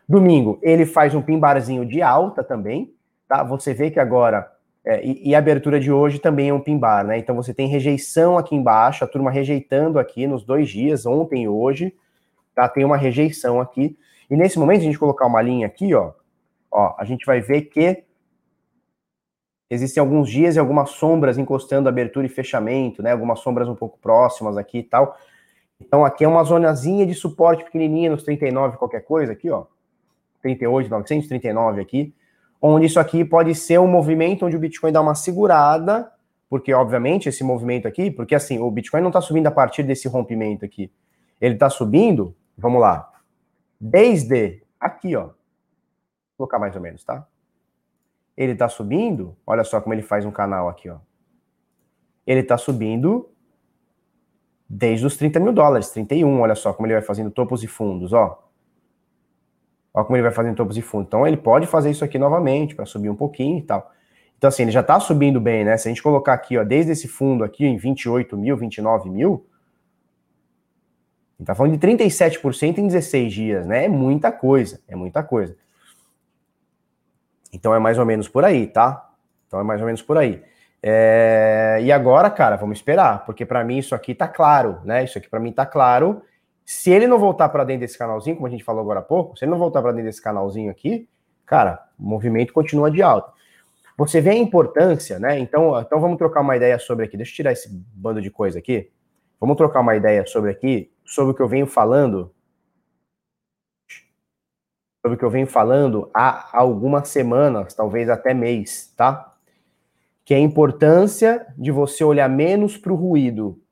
[0.07, 2.93] Domingo, ele faz um pimbarzinho de alta também,
[3.27, 3.43] tá?
[3.43, 4.51] Você vê que agora,
[4.89, 7.17] é, e, e, a abertura de hoje também é um pimbar, né?
[7.17, 11.49] Então você tem rejeição aqui embaixo, a turma rejeitando aqui nos dois dias, ontem e
[11.49, 11.93] hoje,
[12.55, 12.69] tá?
[12.69, 13.97] Tem uma rejeição aqui.
[14.29, 16.13] E nesse momento, a gente colocar uma linha aqui, ó,
[16.71, 18.05] ó, a gente vai ver que
[19.69, 23.11] existem alguns dias e algumas sombras encostando abertura e fechamento, né?
[23.11, 25.17] Algumas sombras um pouco próximas aqui e tal.
[25.81, 29.65] Então aqui é uma zonazinha de suporte pequenininha nos 39 qualquer coisa aqui, ó.
[30.41, 32.13] 38, 939 aqui,
[32.61, 36.11] onde isso aqui pode ser um movimento onde o Bitcoin dá uma segurada,
[36.49, 40.07] porque obviamente esse movimento aqui, porque assim, o Bitcoin não está subindo a partir desse
[40.07, 40.91] rompimento aqui.
[41.39, 43.11] Ele está subindo, vamos lá,
[43.79, 45.25] desde aqui, ó.
[45.25, 45.33] Vou
[46.37, 47.27] colocar mais ou menos, tá?
[48.35, 50.97] Ele está subindo, olha só como ele faz um canal aqui, ó.
[52.25, 53.29] Ele está subindo
[54.69, 58.13] desde os 30 mil dólares, 31, olha só como ele vai fazendo topos e fundos,
[58.13, 58.46] ó.
[59.97, 61.07] Olha como ele vai fazendo topos e fundos.
[61.07, 63.91] Então ele pode fazer isso aqui novamente para subir um pouquinho e tal.
[64.37, 65.75] Então assim, ele já está subindo bem, né?
[65.75, 69.47] Se a gente colocar aqui, ó, desde esse fundo aqui em 28 mil, 29 mil,
[71.43, 73.85] tá falando de 37% em 16 dias, né?
[73.85, 75.57] É muita coisa, é muita coisa.
[77.51, 79.09] Então é mais ou menos por aí, tá?
[79.47, 80.43] Então é mais ou menos por aí.
[80.83, 85.03] É, e agora, cara, vamos esperar, porque para mim isso aqui tá claro, né?
[85.03, 86.21] Isso aqui para mim tá claro.
[86.69, 89.37] Se ele não voltar para dentro desse canalzinho, como a gente falou agora há pouco,
[89.37, 91.07] se ele não voltar para dentro desse canalzinho aqui,
[91.45, 93.31] cara, o movimento continua de alta.
[93.97, 95.39] Você vê a importância, né?
[95.39, 97.15] Então, então vamos trocar uma ideia sobre aqui.
[97.15, 98.91] Deixa eu tirar esse bando de coisa aqui.
[99.39, 102.33] Vamos trocar uma ideia sobre aqui, sobre o que eu venho falando.
[105.01, 109.37] Sobre o que eu venho falando há algumas semanas, talvez até mês, tá?
[110.27, 113.63] que é a importância de você olhar menos para o ruído.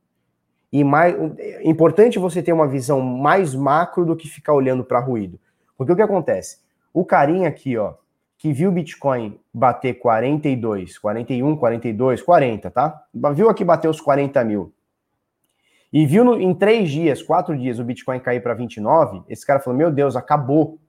[0.71, 4.99] E mais é importante você ter uma visão mais macro do que ficar olhando para
[4.99, 5.39] ruído.
[5.77, 6.59] Porque o que acontece?
[6.93, 7.93] O carinha aqui, ó,
[8.37, 13.03] que viu o Bitcoin bater 42, 41, 42, 40, tá?
[13.33, 14.73] Viu aqui bater os 40 mil.
[15.91, 19.59] E viu no, em três dias, quatro dias, o Bitcoin cair para 29, esse cara
[19.59, 20.79] falou: Meu Deus, acabou.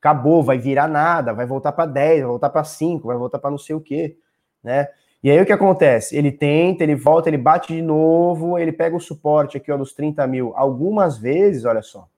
[0.00, 3.50] Acabou, vai virar nada, vai voltar para 10, vai voltar para 5, vai voltar para
[3.50, 4.16] não sei o quê
[4.62, 4.88] né?
[5.22, 6.16] E aí o que acontece?
[6.16, 9.92] Ele tenta, ele volta, ele bate de novo, ele pega o suporte aqui ó, dos
[9.92, 10.52] 30 mil.
[10.54, 12.08] Algumas vezes, olha só,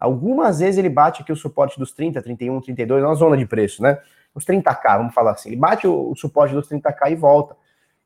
[0.00, 3.82] algumas vezes ele bate aqui o suporte dos 30, 31, 32, na zona de preço,
[3.82, 3.98] né?
[4.34, 5.50] Os 30k, vamos falar assim.
[5.50, 7.56] Ele bate o, o suporte dos 30k e volta.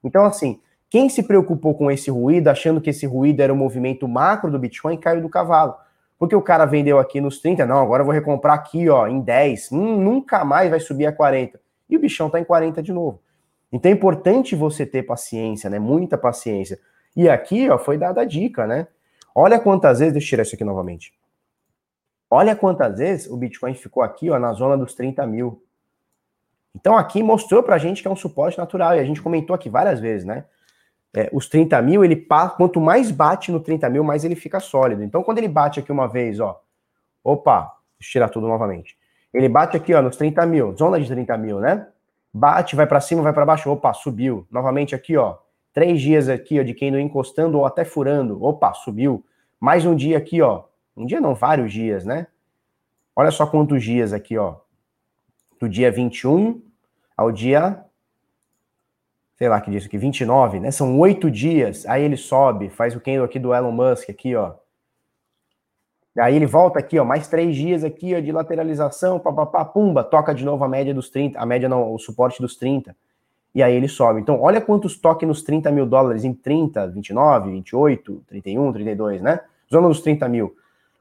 [0.02, 4.08] Então, assim, quem se preocupou com esse ruído, achando que esse ruído era o movimento
[4.08, 5.74] macro do Bitcoin, caiu do cavalo.
[6.18, 9.20] Porque o cara vendeu aqui nos 30, não, agora eu vou recomprar aqui, ó, em
[9.20, 9.70] 10.
[9.70, 11.60] Hum, nunca mais vai subir a 40.
[11.88, 13.20] E o bichão tá em 40 de novo.
[13.72, 15.78] Então é importante você ter paciência, né?
[15.78, 16.78] Muita paciência.
[17.14, 18.86] E aqui, ó, foi dada a dica, né?
[19.34, 21.12] Olha quantas vezes, deixa eu tirar isso aqui novamente.
[22.30, 25.62] Olha quantas vezes o Bitcoin ficou aqui, ó, na zona dos 30 mil.
[26.74, 29.68] Então aqui mostrou pra gente que é um suporte natural, e a gente comentou aqui
[29.68, 30.44] várias vezes, né?
[31.14, 32.26] É, os 30 mil, ele
[32.56, 35.02] quanto mais bate no 30 mil, mais ele fica sólido.
[35.02, 36.60] Então, quando ele bate aqui uma vez, ó,
[37.24, 38.96] opa, deixa eu tirar tudo novamente.
[39.32, 41.86] Ele bate aqui, ó, nos 30 mil, zona de 30 mil, né?
[42.32, 44.46] Bate, vai para cima, vai para baixo, opa, subiu.
[44.50, 45.38] Novamente aqui, ó,
[45.72, 49.24] três dias aqui, ó, de quem não encostando ou até furando, opa, subiu.
[49.60, 50.64] Mais um dia aqui, ó,
[50.96, 52.26] um dia não, vários dias, né?
[53.14, 54.56] Olha só quantos dias aqui, ó.
[55.60, 56.62] do dia 21
[57.16, 57.84] ao dia,
[59.36, 60.70] sei lá que disso aqui, 29, né?
[60.70, 61.86] São oito dias.
[61.86, 64.54] Aí ele sobe, faz o candle aqui do Elon Musk aqui, ó.
[66.16, 70.34] Aí ele volta aqui, ó, mais três dias aqui, ó, de lateralização, papapá, pumba, toca
[70.34, 72.94] de novo a média dos 30, a média não, o suporte dos 30.
[73.54, 74.20] E aí ele sobe.
[74.20, 79.40] Então, olha quantos toques nos 30 mil dólares em 30, 29, 28, 31, 32, né?
[79.72, 80.54] Zona dos 30 mil.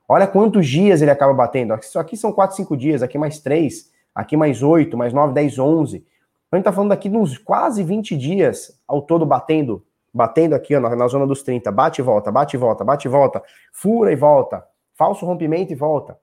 [0.07, 1.75] Olha quantos dias ele acaba batendo.
[1.75, 5.59] Isso aqui são 4, 5 dias, aqui mais 3, aqui mais 8, mais 9, 10,
[5.59, 5.97] 11.
[5.97, 6.05] Então,
[6.51, 10.75] a gente tá falando aqui de uns quase 20 dias ao todo batendo, batendo aqui
[10.75, 11.71] ó, na, na zona dos 30.
[11.71, 13.43] Bate e volta, bate e volta, bate e volta,
[13.73, 14.63] fura e volta
[14.97, 16.19] falso rompimento e volta.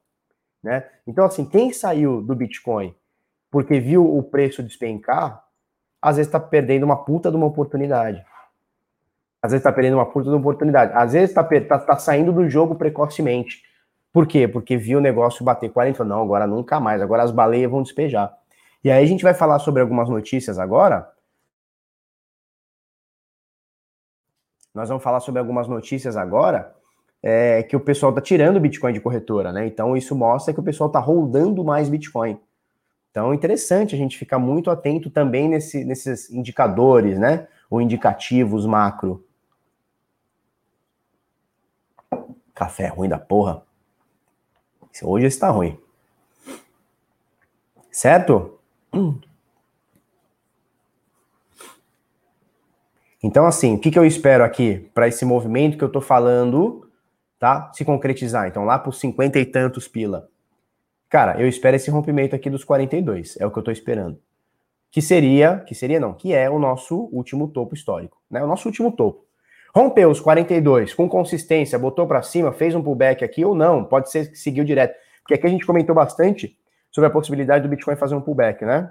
[0.62, 0.84] Né?
[1.06, 2.94] Então, assim, quem saiu do Bitcoin
[3.50, 5.44] porque viu o preço despencar,
[6.02, 8.24] às vezes está perdendo uma puta de uma oportunidade.
[9.40, 10.92] Às vezes está perdendo uma puta de uma oportunidade.
[10.92, 13.62] Às vezes está tá, tá saindo do jogo precocemente.
[14.12, 14.48] Por quê?
[14.48, 18.37] Porque viu o negócio bater 40 não, agora nunca mais, agora as baleias vão despejar.
[18.82, 21.08] E aí a gente vai falar sobre algumas notícias agora.
[24.74, 26.74] Nós vamos falar sobre algumas notícias agora
[27.26, 29.66] é, que o pessoal está tirando Bitcoin de corretora, né?
[29.66, 32.38] Então isso mostra que o pessoal está rodando mais Bitcoin.
[33.10, 37.48] Então é interessante a gente ficar muito atento também nesse, nesses indicadores, né?
[37.70, 39.24] Ou indicativos macro.
[42.54, 43.62] Café ruim da porra.
[45.02, 45.78] Hoje está ruim.
[47.90, 48.58] Certo?
[53.22, 56.84] Então, assim, o que, que eu espero aqui para esse movimento que eu estou falando
[57.44, 57.70] tá?
[57.74, 58.48] Se concretizar.
[58.48, 60.30] Então, lá por cinquenta e tantos pila.
[61.11, 63.37] Cara, eu espero esse rompimento aqui dos 42.
[63.38, 64.18] É o que eu tô esperando.
[64.90, 68.42] Que seria, que seria não, que é o nosso último topo histórico, né?
[68.42, 69.26] O nosso último topo.
[69.74, 74.11] Rompeu os 42 com consistência, botou para cima, fez um pullback aqui ou não, pode
[74.11, 74.94] ser que seguiu direto.
[75.20, 76.57] Porque aqui a gente comentou bastante
[76.90, 78.90] sobre a possibilidade do Bitcoin fazer um pullback, né?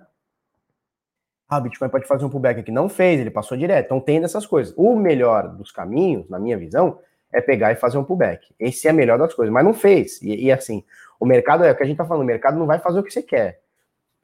[1.50, 2.72] Ah, o Bitcoin pode fazer um pullback aqui.
[2.72, 3.86] Não fez, ele passou direto.
[3.86, 4.76] Então tem dessas coisas.
[4.78, 7.00] O melhor dos caminhos, na minha visão,
[7.34, 8.54] é pegar e fazer um pullback.
[8.60, 10.22] Esse é a melhor das coisas, mas não fez.
[10.22, 10.84] E, e, assim,
[11.20, 13.04] o mercado é o que a gente tá falando, o mercado não vai fazer o
[13.04, 13.60] que você quer.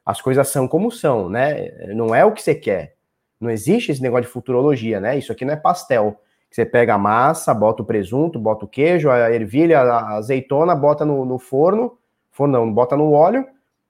[0.06, 1.72] As coisas são como são, né?
[1.94, 2.96] Não é o que você quer.
[3.40, 5.18] Não existe esse negócio de futurologia, né?
[5.18, 6.22] Isso aqui não é pastel.
[6.50, 11.06] Você pega a massa, bota o presunto, bota o queijo, a ervilha, a azeitona, bota
[11.06, 11.98] no, no forno,
[12.32, 13.46] forno não, bota no óleo,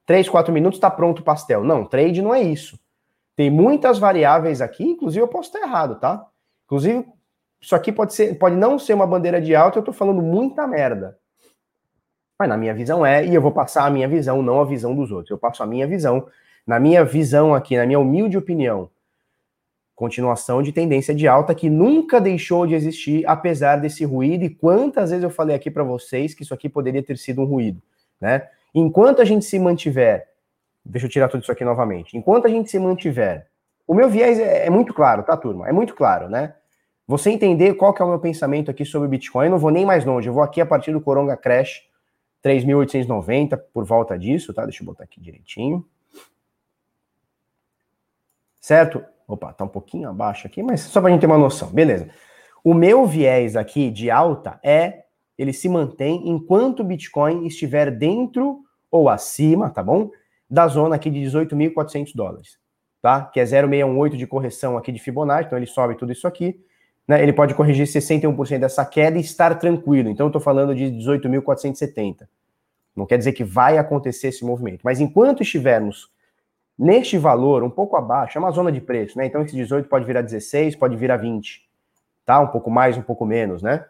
[0.05, 1.63] 3, 4 minutos está pronto o pastel.
[1.63, 2.79] Não, trade não é isso.
[3.35, 6.25] Tem muitas variáveis aqui, inclusive eu posso estar errado, tá?
[6.65, 7.05] Inclusive,
[7.61, 10.65] isso aqui pode ser, pode não ser uma bandeira de alta, eu tô falando muita
[10.65, 11.17] merda.
[12.39, 14.95] Mas na minha visão é, e eu vou passar a minha visão, não a visão
[14.95, 15.29] dos outros.
[15.29, 16.25] Eu passo a minha visão.
[16.65, 18.89] Na minha visão aqui, na minha humilde opinião,
[19.93, 24.45] continuação de tendência de alta que nunca deixou de existir, apesar desse ruído.
[24.45, 27.45] E quantas vezes eu falei aqui para vocês que isso aqui poderia ter sido um
[27.45, 27.81] ruído,
[28.21, 28.47] né?
[28.73, 30.29] Enquanto a gente se mantiver,
[30.85, 32.15] deixa eu tirar tudo isso aqui novamente.
[32.15, 33.47] Enquanto a gente se mantiver,
[33.85, 35.67] o meu viés é, é muito claro, tá, turma?
[35.67, 36.53] É muito claro, né?
[37.09, 39.83] Você entender qual que é o meu pensamento aqui sobre Bitcoin, eu não vou nem
[39.83, 41.81] mais longe, eu vou aqui a partir do Coronga Crash
[42.45, 44.63] 3.890, por volta disso, tá?
[44.63, 45.83] Deixa eu botar aqui direitinho.
[48.61, 49.03] Certo?
[49.27, 51.71] Opa, tá um pouquinho abaixo aqui, mas só pra gente ter uma noção.
[51.71, 52.11] Beleza.
[52.63, 58.59] O meu viés aqui de alta é ele se mantém enquanto o Bitcoin estiver dentro
[58.91, 60.11] ou acima, tá bom?
[60.47, 62.59] Da zona aqui de 18.400 dólares,
[63.01, 63.25] tá?
[63.25, 66.68] Que é 0,618 de correção aqui de Fibonacci, então ele sobe tudo isso aqui
[67.09, 70.09] né, ele pode corrigir 61% dessa queda e estar tranquilo.
[70.09, 72.27] Então, eu estou falando de 18.470.
[72.95, 74.81] Não quer dizer que vai acontecer esse movimento.
[74.83, 76.11] Mas enquanto estivermos
[76.77, 79.25] neste valor, um pouco abaixo, é uma zona de preço, né?
[79.25, 81.67] Então, esse 18 pode virar 16, pode virar 20.
[82.27, 82.41] Tá?
[82.41, 83.83] Um pouco mais, um pouco menos, né?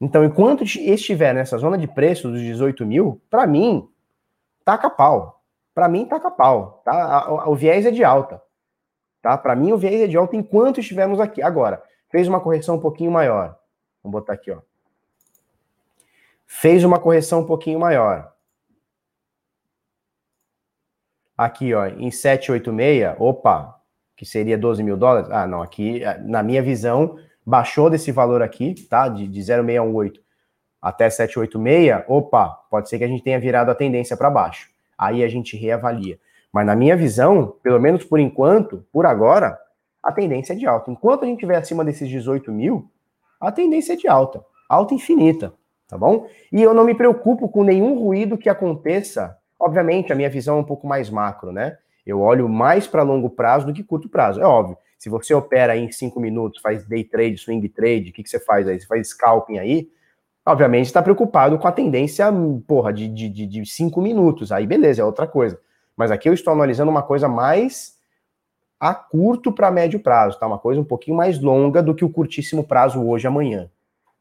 [0.00, 3.88] Então, enquanto estiver nessa zona de preço dos 18 mil, para mim,
[4.64, 5.40] taca pau.
[5.72, 6.82] Para mim, taca pau.
[6.84, 7.48] Tá?
[7.48, 8.42] O viés é de alta.
[9.22, 9.38] Tá?
[9.38, 11.40] Para mim, o viés é de alta enquanto estivermos aqui.
[11.40, 13.58] Agora, fez uma correção um pouquinho maior.
[14.02, 14.60] Vamos botar aqui, ó.
[16.46, 18.32] Fez uma correção um pouquinho maior.
[21.36, 23.80] Aqui, ó, em 786, opa,
[24.16, 25.30] que seria 12 mil dólares.
[25.30, 29.08] Ah, não, aqui, na minha visão, baixou desse valor aqui, tá?
[29.08, 30.26] De, de 0,618
[30.86, 34.70] até 786, opa, pode ser que a gente tenha virado a tendência para baixo.
[34.96, 36.16] Aí a gente reavalia.
[36.52, 39.58] Mas na minha visão, pelo menos por enquanto, por agora,
[40.06, 40.88] a tendência é de alta.
[40.88, 42.88] Enquanto a gente estiver acima desses 18 mil,
[43.40, 45.52] a tendência é de alta, alta infinita,
[45.88, 46.28] tá bom?
[46.52, 49.36] E eu não me preocupo com nenhum ruído que aconteça.
[49.58, 51.76] Obviamente, a minha visão é um pouco mais macro, né?
[52.06, 54.40] Eu olho mais para longo prazo do que curto prazo.
[54.40, 54.78] É óbvio.
[54.96, 58.38] Se você opera em 5 minutos, faz day trade, swing trade, o que, que você
[58.38, 58.78] faz aí?
[58.78, 59.90] Você faz scalping aí,
[60.46, 62.32] obviamente está preocupado com a tendência,
[62.66, 64.52] porra, de 5 de, de, de cinco minutos.
[64.52, 65.60] Aí beleza, é outra coisa.
[65.96, 67.95] Mas aqui eu estou analisando uma coisa mais
[68.78, 70.46] a curto para médio prazo, tá?
[70.46, 73.70] Uma coisa um pouquinho mais longa do que o curtíssimo prazo hoje amanhã,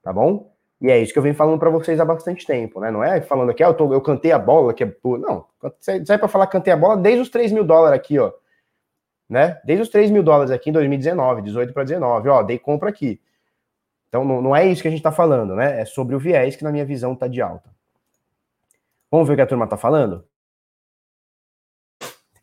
[0.02, 0.52] tá bom?
[0.82, 2.92] E é isso que eu venho falando para vocês há bastante tempo, né?
[2.92, 4.96] Não é falando aqui, ah, eu, tô, eu cantei a bola, que é.
[5.04, 5.46] Não,
[5.80, 8.32] sai para falar cantei a bola desde os 3 mil dólares aqui, ó.
[9.28, 9.60] Né?
[9.64, 13.20] Desde os 3 mil dólares aqui em 2019, 18 para 19, ó, dei compra aqui.
[14.10, 15.82] Então não, não é isso que a gente está falando, né?
[15.82, 17.70] É sobre o viés que, na minha visão, está de alta.
[19.12, 20.26] Vamos ver o que a turma está falando?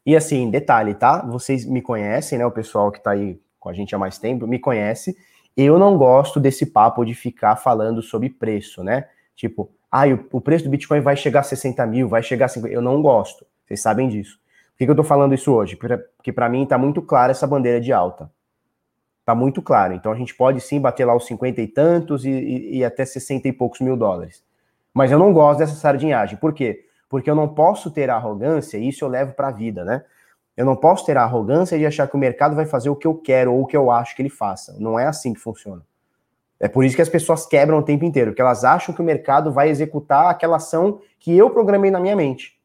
[0.04, 1.22] E assim, detalhe, tá?
[1.22, 2.46] Vocês me conhecem, né?
[2.46, 5.16] O pessoal que está aí com a gente há mais tempo me conhece.
[5.56, 9.06] Eu não gosto desse papo de ficar falando sobre preço, né?
[9.36, 12.74] Tipo, ah, o, preço do Bitcoin vai chegar a 60 mil, vai chegar a 50.
[12.74, 13.46] Eu não gosto.
[13.64, 14.38] Vocês sabem disso.
[14.72, 15.76] Por que, que eu tô falando isso hoje?
[15.76, 18.30] Porque para mim tá muito clara essa bandeira de alta.
[19.24, 19.92] Tá muito claro.
[19.92, 23.04] Então a gente pode sim bater lá os 50 e tantos e, e, e até
[23.04, 24.42] 60 e poucos mil dólares.
[24.92, 26.36] Mas eu não gosto dessa sardinhagem.
[26.38, 26.86] Por quê?
[27.12, 30.02] Porque eu não posso ter arrogância, e isso eu levo para a vida, né?
[30.56, 33.06] Eu não posso ter a arrogância de achar que o mercado vai fazer o que
[33.06, 34.74] eu quero ou o que eu acho que ele faça.
[34.78, 35.82] Não é assim que funciona.
[36.58, 39.04] É por isso que as pessoas quebram o tempo inteiro, porque elas acham que o
[39.04, 42.58] mercado vai executar aquela ação que eu programei na minha mente.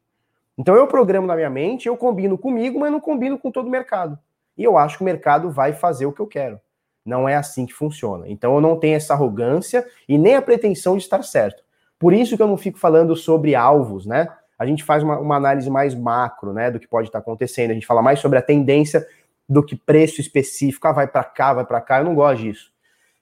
[0.57, 3.69] Então eu programo na minha mente, eu combino comigo, mas não combino com todo o
[3.69, 4.17] mercado.
[4.57, 6.57] E eu acho que o mercado vai fazer o que eu quero.
[7.05, 8.29] Não é assim que funciona.
[8.29, 11.66] Então eu não tenho essa arrogância e nem a pretensão de estar certo.
[11.99, 14.27] Por isso que eu não fico falando sobre alvos, né?
[14.57, 17.71] A gente faz uma, uma análise mais macro, né, do que pode estar acontecendo.
[17.71, 19.05] A gente fala mais sobre a tendência
[19.47, 20.87] do que preço específico.
[20.87, 21.99] Ah, vai para cá, vai para cá.
[21.99, 22.71] Eu não gosto disso.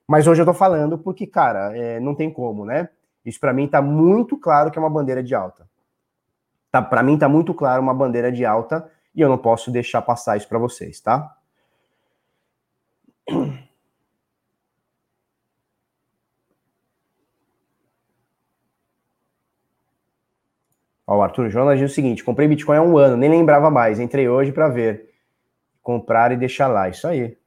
[0.07, 2.89] Mas hoje eu tô falando porque, cara, é, não tem como, né?
[3.25, 5.67] Isso para mim tá muito claro que é uma bandeira de alta.
[6.71, 10.01] Tá, para mim tá muito claro uma bandeira de alta e eu não posso deixar
[10.01, 11.35] passar isso para vocês, tá?
[21.07, 23.99] Ó, o Arthur Jonas diz o seguinte: comprei Bitcoin há um ano, nem lembrava mais.
[23.99, 25.09] Entrei hoje para ver.
[25.81, 26.89] Comprar e deixar lá.
[26.89, 27.37] Isso aí.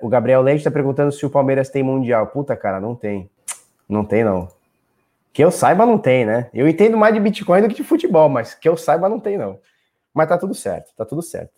[0.00, 2.28] O Gabriel Leite está perguntando se o Palmeiras tem Mundial.
[2.28, 3.30] Puta, cara, não tem.
[3.86, 4.48] Não tem, não.
[5.32, 6.48] Que eu saiba, não tem, né?
[6.54, 9.36] Eu entendo mais de Bitcoin do que de futebol, mas que eu saiba, não tem,
[9.36, 9.58] não.
[10.14, 11.52] Mas tá tudo certo, tá tudo certo.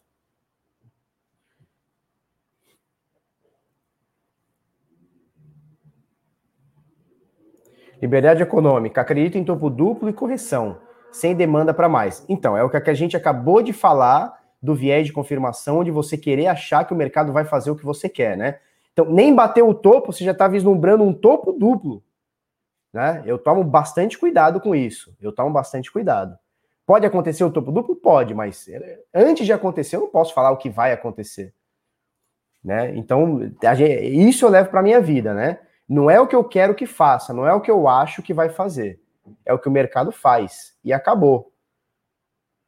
[8.00, 10.78] Liberdade econômica, acredito em topo duplo e correção,
[11.10, 12.24] sem demanda para mais.
[12.28, 16.16] Então, é o que a gente acabou de falar do viés de confirmação, de você
[16.16, 18.58] querer achar que o mercado vai fazer o que você quer, né?
[18.92, 22.02] Então, nem bateu o topo, você já está vislumbrando um topo duplo.
[22.92, 23.22] Né?
[23.26, 25.14] Eu tomo bastante cuidado com isso.
[25.20, 26.36] Eu tomo bastante cuidado.
[26.84, 27.94] Pode acontecer o topo duplo?
[27.94, 31.54] Pode, mas eh, antes de acontecer, eu não posso falar o que vai acontecer.
[32.64, 32.96] Né?
[32.96, 33.40] Então,
[34.02, 35.60] isso eu levo para minha vida, né?
[35.88, 38.34] Não é o que eu quero que faça, não é o que eu acho que
[38.34, 39.00] vai fazer.
[39.44, 40.76] É o que o mercado faz.
[40.84, 41.52] E acabou.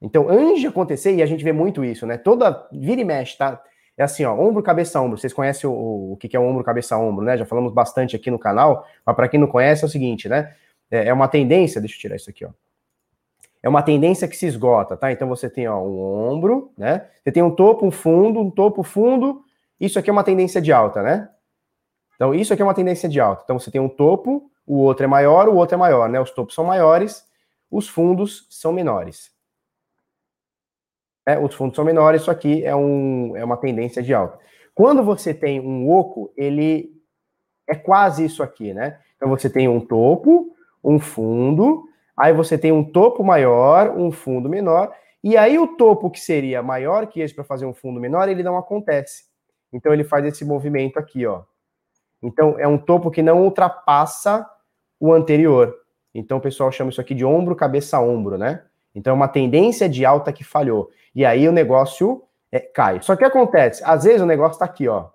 [0.00, 2.16] Então, antes de acontecer, e a gente vê muito isso, né?
[2.16, 3.62] Toda vira e mexe, tá?
[3.98, 5.18] É assim, ó, ombro, cabeça, ombro.
[5.18, 7.36] Vocês conhecem o, o que é ombro, cabeça, ombro, né?
[7.36, 10.54] Já falamos bastante aqui no canal, mas para quem não conhece é o seguinte, né?
[10.90, 12.50] É, é uma tendência, deixa eu tirar isso aqui, ó.
[13.62, 15.12] É uma tendência que se esgota, tá?
[15.12, 17.06] Então você tem, ó, um ombro, né?
[17.22, 19.44] Você tem um topo, um fundo, um topo, fundo.
[19.78, 21.28] Isso aqui é uma tendência de alta, né?
[22.20, 23.40] Então, isso aqui é uma tendência de alta.
[23.44, 26.20] Então, você tem um topo, o outro é maior, o outro é maior, né?
[26.20, 27.26] Os topos são maiores,
[27.70, 29.30] os fundos são menores.
[31.24, 34.38] É, os fundos são menores, isso aqui é, um, é uma tendência de alta.
[34.74, 36.92] Quando você tem um oco, ele
[37.66, 39.00] é quase isso aqui, né?
[39.16, 40.54] Então, você tem um topo,
[40.84, 46.10] um fundo, aí você tem um topo maior, um fundo menor, e aí o topo
[46.10, 49.24] que seria maior que esse para fazer um fundo menor, ele não acontece.
[49.72, 51.44] Então, ele faz esse movimento aqui, ó.
[52.22, 54.48] Então, é um topo que não ultrapassa
[54.98, 55.74] o anterior.
[56.14, 58.62] Então, o pessoal chama isso aqui de ombro, cabeça, ombro, né?
[58.94, 60.90] Então, é uma tendência de alta que falhou.
[61.14, 63.00] E aí o negócio é, cai.
[63.02, 63.82] Só que acontece?
[63.84, 65.08] Às vezes o negócio está aqui, ó.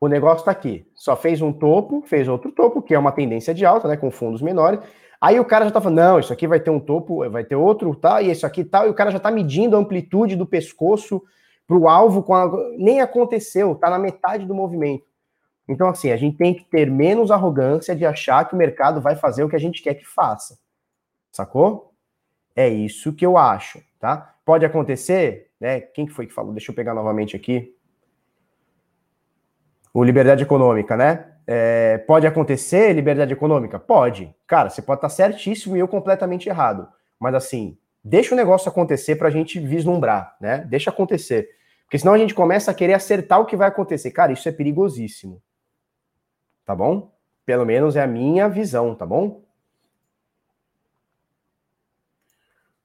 [0.00, 0.86] O negócio está aqui.
[0.94, 3.96] Só fez um topo, fez outro topo, que é uma tendência de alta, né?
[3.96, 4.80] Com fundos menores.
[5.20, 7.56] Aí o cara já está falando, não, isso aqui vai ter um topo, vai ter
[7.56, 10.44] outro tal, e isso aqui tal, e o cara já está medindo a amplitude do
[10.44, 11.22] pescoço
[11.66, 12.50] para o alvo, a...
[12.76, 15.04] nem aconteceu, está na metade do movimento.
[15.66, 19.16] Então, assim, a gente tem que ter menos arrogância de achar que o mercado vai
[19.16, 20.58] fazer o que a gente quer que faça.
[21.32, 21.92] Sacou?
[22.54, 24.36] É isso que eu acho, tá?
[24.44, 25.80] Pode acontecer, né?
[25.80, 26.52] Quem que foi que falou?
[26.52, 27.74] Deixa eu pegar novamente aqui.
[29.92, 31.32] O liberdade econômica, né?
[31.46, 33.78] É, pode acontecer liberdade econômica?
[33.78, 34.34] Pode.
[34.46, 36.88] Cara, você pode estar certíssimo e eu completamente errado.
[37.18, 40.58] Mas assim, deixa o negócio acontecer para a gente vislumbrar, né?
[40.68, 41.48] Deixa acontecer.
[41.84, 44.10] Porque senão a gente começa a querer acertar o que vai acontecer.
[44.10, 45.40] Cara, isso é perigosíssimo.
[46.64, 47.12] Tá bom?
[47.46, 49.42] Pelo menos é a minha visão, tá bom?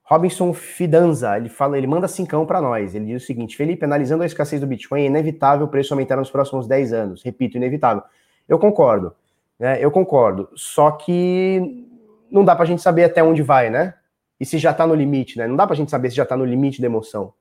[0.04, 2.96] Robinson Fidanza, ele fala, ele manda cincão para nós.
[2.96, 6.16] Ele diz o seguinte: Felipe, analisando a escassez do Bitcoin, é inevitável o preço aumentar
[6.16, 7.24] nos próximos 10 anos.
[7.24, 8.02] Repito, inevitável.
[8.48, 9.14] Eu concordo,
[9.60, 9.78] né?
[9.80, 10.50] Eu concordo.
[10.56, 11.88] Só que
[12.32, 13.94] não dá para a gente saber até onde vai, né?
[14.40, 15.48] E se já está no limite, né?
[15.48, 17.34] Não dá para a gente saber se já está no limite da emoção,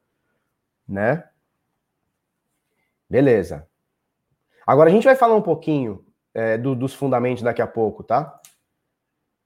[0.89, 1.25] né?
[3.09, 3.67] Beleza.
[4.67, 8.39] Agora a gente vai falar um pouquinho é, do, dos fundamentos daqui a pouco, tá?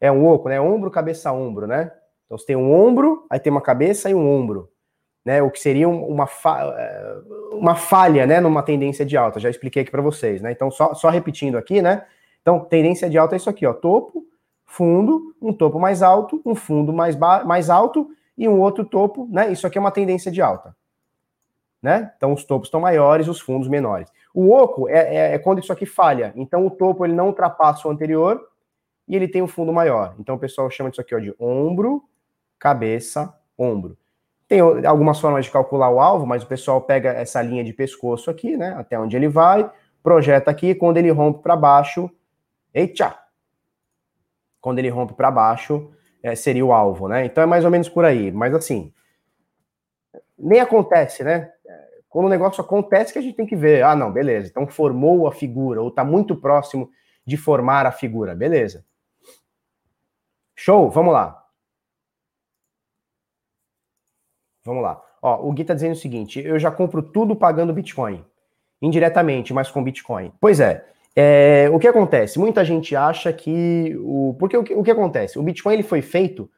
[0.01, 0.61] É um oco, né?
[0.61, 1.93] Ombro, cabeça, ombro, né?
[2.27, 4.71] Então você tem um ombro, aí tem uma cabeça e um ombro,
[5.25, 5.43] né?
[5.43, 7.17] O que seria uma, fa é,
[7.53, 8.41] uma falha, né?
[8.41, 9.39] Numa tendência de alta.
[9.39, 10.51] Já expliquei aqui para vocês, né?
[10.51, 12.05] Então só, só repetindo aqui, né?
[12.41, 13.73] Então tendência de alta é isso aqui, ó.
[13.73, 14.27] Topo,
[14.73, 18.09] fundo, um topo mais alto, um fundo mais, mais alto
[18.39, 19.53] e um outro topo, né?
[19.53, 20.75] Isso aqui é uma tendência de alta.
[21.83, 22.11] Né?
[22.17, 24.09] Então os topos estão maiores, os fundos menores.
[24.33, 26.33] O oco é, é, é, quando isso aqui falha.
[26.37, 28.41] Então o topo ele não ultrapassa o anterior
[29.07, 30.15] e ele tem um fundo maior.
[30.19, 32.05] Então o pessoal chama disso aqui ó, de ombro,
[32.59, 33.99] cabeça, ombro.
[34.49, 38.31] Tem algumas formas de calcular o alvo, mas o pessoal pega essa linha de pescoço
[38.31, 38.75] aqui, né?
[38.79, 39.71] Até onde ele vai,
[40.03, 42.11] projeta aqui, quando ele rompe para baixo,
[42.73, 43.22] eita!
[44.63, 45.93] Quando ele rompe para baixo,
[46.23, 47.27] é, seria o alvo, né?
[47.27, 48.33] Então é mais ou menos por aí.
[48.33, 48.95] Mas assim,
[50.39, 51.53] nem acontece, né?
[52.09, 55.27] Quando o negócio acontece que a gente tem que ver, ah, não, beleza, então formou
[55.27, 56.91] a figura, ou está muito próximo
[57.27, 58.85] de formar a figura, beleza.
[60.55, 61.43] Show, vamos lá.
[64.65, 65.03] Vamos lá.
[65.21, 68.25] Ó, o Gui tá dizendo o seguinte: eu já compro tudo pagando Bitcoin.
[68.81, 70.33] Indiretamente, mas com Bitcoin.
[70.41, 70.92] Pois é.
[71.15, 72.39] É o que acontece?
[72.39, 73.97] Muita gente acha que.
[74.01, 75.39] O, porque o que, o que acontece?
[75.39, 76.51] O Bitcoin ele foi feito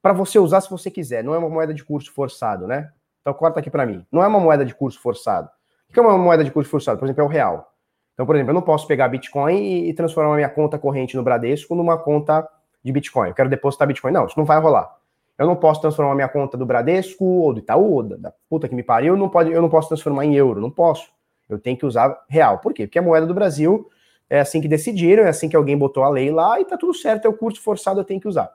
[0.00, 1.24] para você usar se você quiser.
[1.24, 2.90] Não é uma moeda de curso forçado, né?
[3.20, 4.06] Então corta aqui para mim.
[4.10, 5.48] Não é uma moeda de curso forçado.
[5.88, 6.98] O que é uma moeda de curso forçado?
[6.98, 7.74] Por exemplo, é o real.
[8.14, 11.22] Então, por exemplo, eu não posso pegar Bitcoin e, e transformar minha conta corrente no
[11.22, 12.48] Bradesco numa conta
[12.82, 13.28] de Bitcoin.
[13.28, 14.12] Eu quero depositar Bitcoin.
[14.12, 14.92] Não, isso não vai rolar.
[15.38, 18.68] Eu não posso transformar minha conta do Bradesco ou do Itaú, ou da, da puta
[18.68, 21.08] que me pariu, não pode, eu não posso transformar em euro, não posso.
[21.48, 22.58] Eu tenho que usar real.
[22.58, 22.86] Por quê?
[22.86, 23.90] Porque a moeda do Brasil
[24.28, 26.94] é assim que decidiram, é assim que alguém botou a lei lá e tá tudo
[26.94, 28.52] certo, é o curso forçado, eu tenho que usar.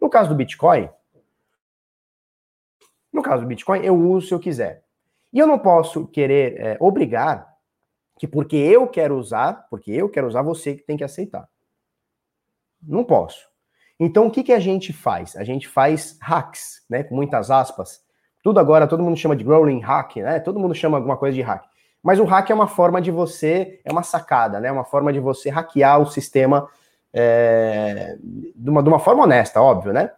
[0.00, 0.88] No caso do Bitcoin,
[3.12, 4.84] no caso do Bitcoin, eu uso se eu quiser.
[5.32, 7.52] E eu não posso querer é, obrigar
[8.18, 11.48] que porque eu quero usar, porque eu quero usar, você que tem que aceitar.
[12.82, 13.48] Não posso.
[13.98, 15.36] Então, o que, que a gente faz?
[15.36, 17.02] A gente faz hacks, né?
[17.02, 18.04] Com muitas aspas.
[18.42, 20.40] Tudo agora, todo mundo chama de growing hack, né?
[20.40, 21.64] Todo mundo chama alguma coisa de hack.
[22.02, 24.72] Mas o hack é uma forma de você, é uma sacada, né?
[24.72, 26.68] Uma forma de você hackear o sistema
[27.12, 30.10] é, de, uma, de uma forma honesta, óbvio, né?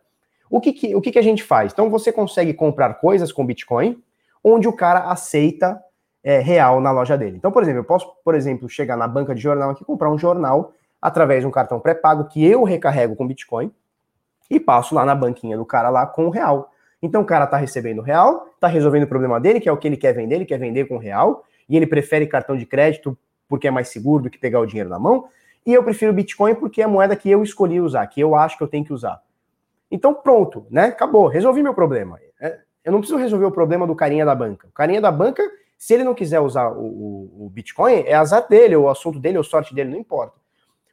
[0.49, 1.73] O que, que, o que, que a gente faz?
[1.73, 4.03] Então, você consegue comprar coisas com Bitcoin,
[4.43, 5.83] onde o cara aceita
[6.23, 7.37] é, real na loja dele.
[7.37, 10.19] Então, por exemplo, eu posso, por exemplo, chegar na banca de jornal aqui, comprar um
[10.19, 13.71] jornal através de um cartão pré-pago que eu recarrego com Bitcoin
[14.51, 16.71] e passo lá na banquinha do cara lá com o real.
[17.03, 19.87] Então o cara tá recebendo real, tá resolvendo o problema dele, que é o que
[19.87, 23.17] ele quer vender, ele quer vender com real, e ele prefere cartão de crédito
[23.49, 25.29] porque é mais seguro do que pegar o dinheiro na mão,
[25.67, 28.57] e eu prefiro Bitcoin porque é a moeda que eu escolhi usar, que eu acho
[28.57, 29.23] que eu tenho que usar.
[29.91, 30.87] Então pronto, né?
[30.87, 32.19] Acabou, resolvi meu problema.
[32.41, 34.67] É, eu não preciso resolver o problema do carinha da banca.
[34.67, 35.43] O carinha da banca,
[35.79, 39.39] se ele não quiser usar o, o, o Bitcoin, é azar dele, o assunto dele,
[39.39, 40.35] ou sorte dele, não importa.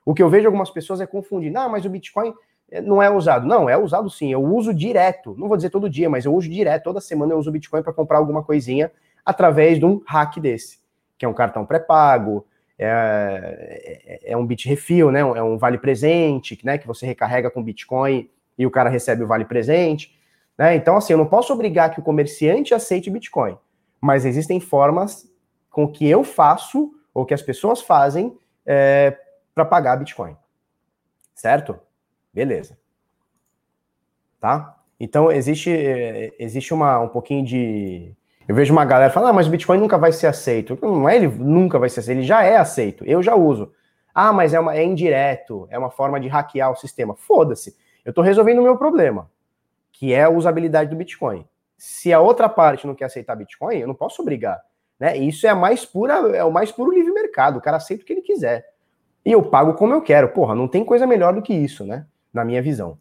[0.06, 1.56] O que eu vejo algumas pessoas é confundir.
[1.56, 2.34] Ah, mas o Bitcoin
[2.72, 3.46] eh, não é usado.
[3.46, 4.32] Não, é usado sim.
[4.32, 5.36] Eu uso direto.
[5.38, 6.84] Não vou dizer todo dia, mas eu uso direto.
[6.84, 8.92] Toda semana eu uso o Bitcoin para comprar alguma coisinha
[9.26, 10.80] através de um hack desse,
[11.18, 12.46] que é um cartão pré-pago,
[12.84, 15.20] é, é, é, um bit refill, né?
[15.20, 16.80] É um vale presente, né?
[16.80, 20.20] Que você recarrega com Bitcoin e o cara recebe o vale presente.
[20.58, 20.76] Né?
[20.76, 23.58] Então, assim, eu não posso obrigar que o comerciante aceite Bitcoin,
[24.00, 25.32] mas existem formas
[25.70, 29.18] com que eu faço ou que as pessoas fazem é,
[29.54, 30.36] para pagar Bitcoin.
[31.36, 31.80] Certo?
[32.34, 32.78] Beleza.
[34.40, 34.78] Tá?
[35.00, 35.70] Então existe
[36.40, 38.16] existe uma um pouquinho de
[38.48, 40.78] eu vejo uma galera falando, ah, mas o Bitcoin nunca vai ser aceito.
[40.82, 43.06] Não é ele nunca vai ser aceito, ele já é aceito.
[43.06, 43.72] Eu já uso.
[44.14, 47.16] Ah, mas é, uma, é indireto, é uma forma de hackear o sistema.
[47.16, 47.76] Foda-se.
[48.04, 49.30] Eu estou resolvendo o meu problema,
[49.92, 51.46] que é a usabilidade do Bitcoin.
[51.78, 54.62] Se a outra parte não quer aceitar Bitcoin, eu não posso obrigar.
[55.00, 55.18] Né?
[55.18, 57.58] Isso é mais pura, é o mais puro livre mercado.
[57.58, 58.66] O cara aceita o que ele quiser.
[59.26, 60.30] E eu pago como eu quero.
[60.30, 62.06] Porra, não tem coisa melhor do que isso, né?
[62.34, 62.98] Na minha visão.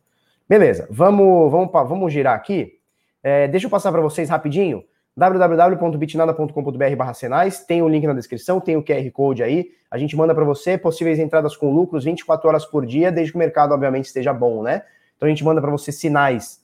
[0.49, 2.79] Beleza, vamos, vamos, vamos girar aqui.
[3.23, 4.85] É, deixa eu passar para vocês rapidinho
[5.17, 10.35] www.bitnada.com.br senais, tem o link na descrição, tem o QR Code aí, a gente manda
[10.35, 14.07] para você possíveis entradas com lucros 24 horas por dia, desde que o mercado, obviamente,
[14.07, 14.83] esteja bom, né?
[15.17, 16.63] Então a gente manda para você sinais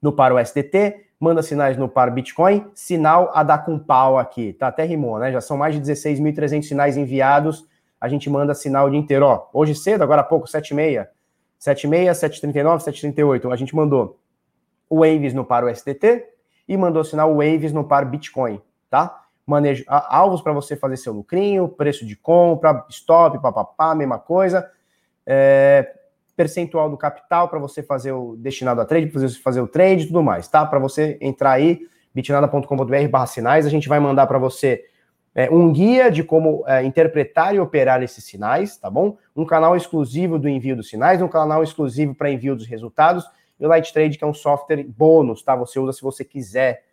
[0.00, 4.68] no par USDT, manda sinais no par Bitcoin, sinal a dar com pau aqui, tá?
[4.68, 5.32] Até rimou, né?
[5.32, 7.66] Já são mais de 16.300 sinais enviados,
[8.00, 9.26] a gente manda sinal o dia inteiro.
[9.26, 11.08] Ó, hoje cedo, agora há pouco, 7h30,
[11.60, 14.18] 7h30, 7h39, 7h38, a gente mandou
[14.88, 16.37] o Waves no par USDT
[16.68, 18.60] e mandou assinar o Waves no par Bitcoin,
[18.90, 19.24] tá?
[19.46, 24.70] Manejo, alvos para você fazer seu lucrinho, preço de compra, stop, papapá, mesma coisa.
[25.26, 25.94] É,
[26.36, 30.04] percentual do capital para você fazer o destinado a trade, para você fazer o trade
[30.04, 30.64] e tudo mais, tá?
[30.64, 31.80] Para você entrar aí,
[32.14, 34.84] bitnada.com.br barra sinais, a gente vai mandar para você
[35.34, 39.16] é, um guia de como é, interpretar e operar esses sinais, tá bom?
[39.34, 43.24] Um canal exclusivo do envio dos sinais, um canal exclusivo para envio dos resultados,
[43.58, 45.56] e o Light Trade, que é um software bônus, tá?
[45.56, 46.84] Você usa se você quiser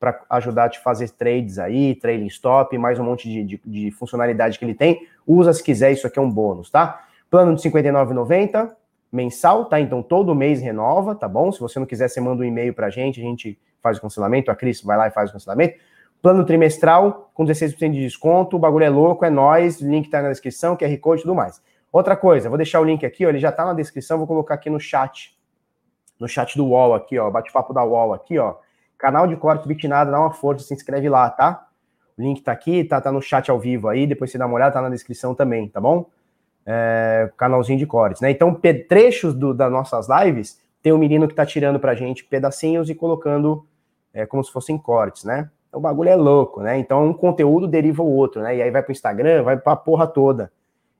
[0.00, 3.90] para ajudar a te fazer trades aí, trailing stop, mais um monte de, de, de,
[3.90, 5.06] funcionalidade que ele tem.
[5.26, 7.06] Usa se quiser, isso aqui é um bônus, tá?
[7.30, 8.70] Plano de R$ 59,90
[9.14, 9.80] mensal, tá?
[9.80, 11.52] Então todo mês renova, tá bom?
[11.52, 14.50] Se você não quiser, você manda um e-mail pra gente, a gente faz o cancelamento,
[14.50, 15.78] a Cris vai lá e faz o cancelamento.
[16.20, 20.30] Plano trimestral com 16% de desconto, o bagulho é louco, é nós, link tá na
[20.30, 21.62] descrição, QR Code e tudo mais.
[21.92, 24.54] Outra coisa, vou deixar o link aqui, ó, ele já tá na descrição, vou colocar
[24.54, 25.33] aqui no chat,
[26.18, 28.56] no chat do UOL aqui, ó, bate-papo da UOL aqui, ó.
[28.98, 31.66] Canal de corte Bitnada, dá uma força, se inscreve lá, tá?
[32.16, 34.54] O link tá aqui, tá, tá no chat ao vivo aí, depois você dá uma
[34.54, 36.06] olhada, tá na descrição também, tá bom?
[36.64, 38.30] É, canalzinho de cortes, né?
[38.30, 38.58] Então,
[38.88, 42.94] trechos do, das nossas lives, tem um menino que tá tirando pra gente pedacinhos e
[42.94, 43.66] colocando
[44.12, 45.50] é, como se fossem cortes, né?
[45.74, 46.78] o bagulho é louco, né?
[46.78, 48.56] Então um conteúdo deriva o outro, né?
[48.56, 50.52] E aí vai para o Instagram, vai para a porra toda.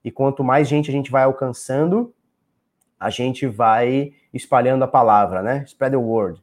[0.04, 2.12] E quanto mais gente a gente vai alcançando,
[2.98, 5.64] a gente vai espalhando a palavra, né?
[5.66, 6.42] Spread the word.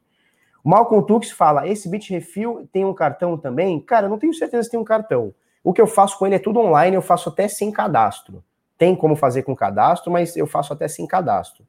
[0.64, 3.78] Malcolm Tux fala: esse Bitrefill tem um cartão também?
[3.80, 5.34] Cara, não tenho certeza se tem um cartão.
[5.62, 8.42] O que eu faço com ele é tudo online, eu faço até sem cadastro.
[8.76, 11.64] Tem como fazer com cadastro, mas eu faço até sem cadastro.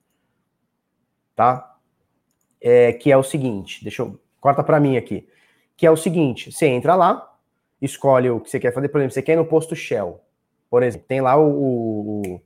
[1.35, 1.75] Tá?
[2.59, 4.19] É, que é o seguinte, deixa eu.
[4.39, 5.27] Corta para mim aqui
[5.75, 7.35] que é o seguinte: você entra lá,
[7.81, 10.21] escolhe o que você quer fazer, por exemplo, você quer ir no posto Shell,
[10.69, 12.41] por exemplo, tem lá o, o,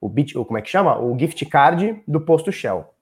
[0.00, 0.98] o, bit, o como é que chama?
[0.98, 2.92] O gift card do posto Shell.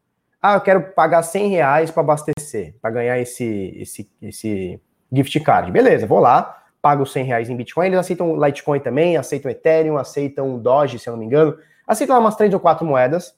[0.41, 4.81] Ah, eu quero pagar 100 reais para abastecer, para ganhar esse, esse, esse
[5.13, 5.71] gift card.
[5.71, 7.87] Beleza, vou lá, pago 100 reais em Bitcoin.
[7.87, 11.57] Eles aceitam Litecoin também, aceitam Ethereum, aceitam Doge, se eu não me engano.
[11.87, 13.35] Aceitam lá umas três ou quatro moedas.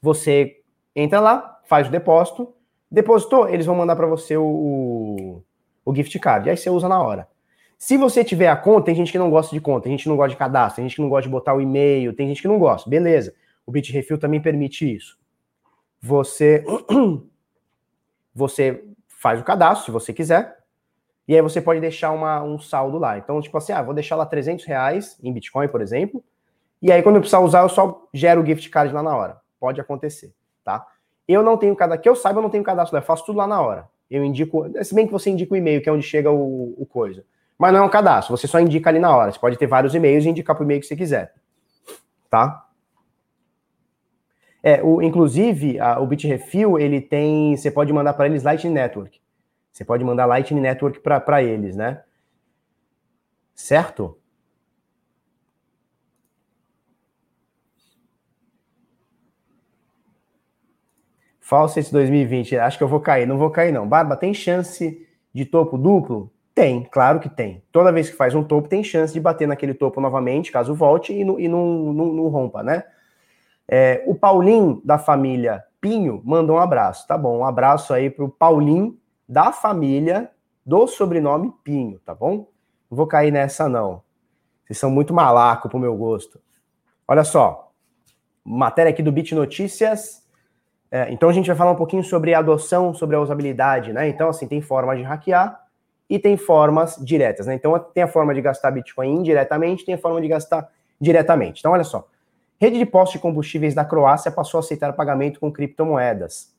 [0.00, 0.56] Você
[0.94, 2.54] entra lá, faz o depósito,
[2.90, 5.42] Depositou, eles vão mandar para você o,
[5.84, 6.48] o, gift card.
[6.48, 7.28] Aí você usa na hora.
[7.78, 10.08] Se você tiver a conta, tem gente que não gosta de conta, tem gente que
[10.08, 12.42] não gosta de cadastro, tem gente que não gosta de botar o e-mail, tem gente
[12.42, 12.90] que não gosta.
[12.90, 13.32] Beleza.
[13.64, 15.16] O Bitrefill também permite isso.
[16.00, 16.64] Você
[18.34, 20.58] você faz o cadastro, se você quiser,
[21.26, 23.16] e aí você pode deixar uma, um saldo lá.
[23.16, 26.22] Então, tipo assim, ah, vou deixar lá 300 reais em Bitcoin, por exemplo,
[26.82, 29.40] e aí quando eu precisar usar, eu só gero o gift card lá na hora.
[29.60, 30.32] Pode acontecer,
[30.64, 30.84] tá?
[31.26, 33.46] Eu não tenho cadastro, que eu saiba, eu não tenho cadastro, eu faço tudo lá
[33.46, 33.88] na hora.
[34.10, 36.86] Eu indico, se bem que você indica o e-mail, que é onde chega o, o
[36.86, 37.24] coisa.
[37.58, 39.32] Mas não é um cadastro, você só indica ali na hora.
[39.32, 41.34] Você pode ter vários e-mails e indicar para o e-mail que você quiser.
[42.30, 42.68] Tá?
[44.62, 47.56] É, o, inclusive, a, o Bitrefill, ele tem.
[47.56, 49.20] Você pode mandar para eles Lightning Network.
[49.72, 52.02] Você pode mandar Lightning Network para eles, né?
[53.54, 54.18] Certo?
[61.40, 63.26] Faucet 2020, acho que eu vou cair.
[63.26, 63.88] Não vou cair, não.
[63.88, 66.30] Barba, tem chance de topo duplo?
[66.58, 67.62] Tem, claro que tem.
[67.70, 71.12] Toda vez que faz um topo, tem chance de bater naquele topo novamente, caso volte
[71.12, 72.82] e não, e não, não, não rompa, né?
[73.68, 77.06] É, o Paulinho, da família Pinho, mandou um abraço.
[77.06, 78.98] Tá bom, um abraço aí pro Paulinho,
[79.28, 80.32] da família
[80.66, 82.48] do sobrenome Pinho, tá bom?
[82.90, 84.02] Não vou cair nessa, não.
[84.66, 86.40] Vocês são muito malaco pro meu gosto.
[87.06, 87.70] Olha só,
[88.44, 90.26] matéria aqui do Bit Notícias
[90.90, 94.08] é, então a gente vai falar um pouquinho sobre adoção, sobre a usabilidade, né?
[94.08, 95.67] Então, assim, tem formas de hackear
[96.08, 97.54] e tem formas diretas, né?
[97.54, 101.60] Então tem a forma de gastar Bitcoin indiretamente, tem a forma de gastar diretamente.
[101.60, 102.08] Então, olha só.
[102.60, 106.52] Rede de postos de combustíveis da Croácia passou a aceitar pagamento com criptomoedas.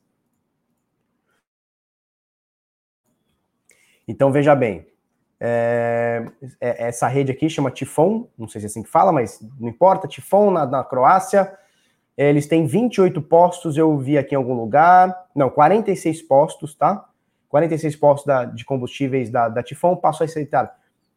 [4.08, 4.86] Então, veja bem,
[5.38, 6.24] é,
[6.60, 9.68] é essa rede aqui chama Tifon, não sei se é assim que fala, mas não
[9.68, 11.56] importa, Tifon na, na Croácia,
[12.16, 15.26] eles têm 28 postos, eu vi aqui em algum lugar.
[15.34, 17.08] Não, 46 postos, tá?
[17.50, 20.74] 46 postos da, de combustíveis da, da Tifon passou a aceitar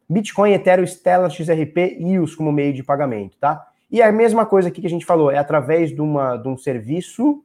[0.08, 3.66] Bitcoin, Ethereum, Stellar, XRP e EOS como meio de pagamento, tá?
[3.90, 6.56] E a mesma coisa aqui que a gente falou, é através de, uma, de um
[6.56, 7.42] serviço,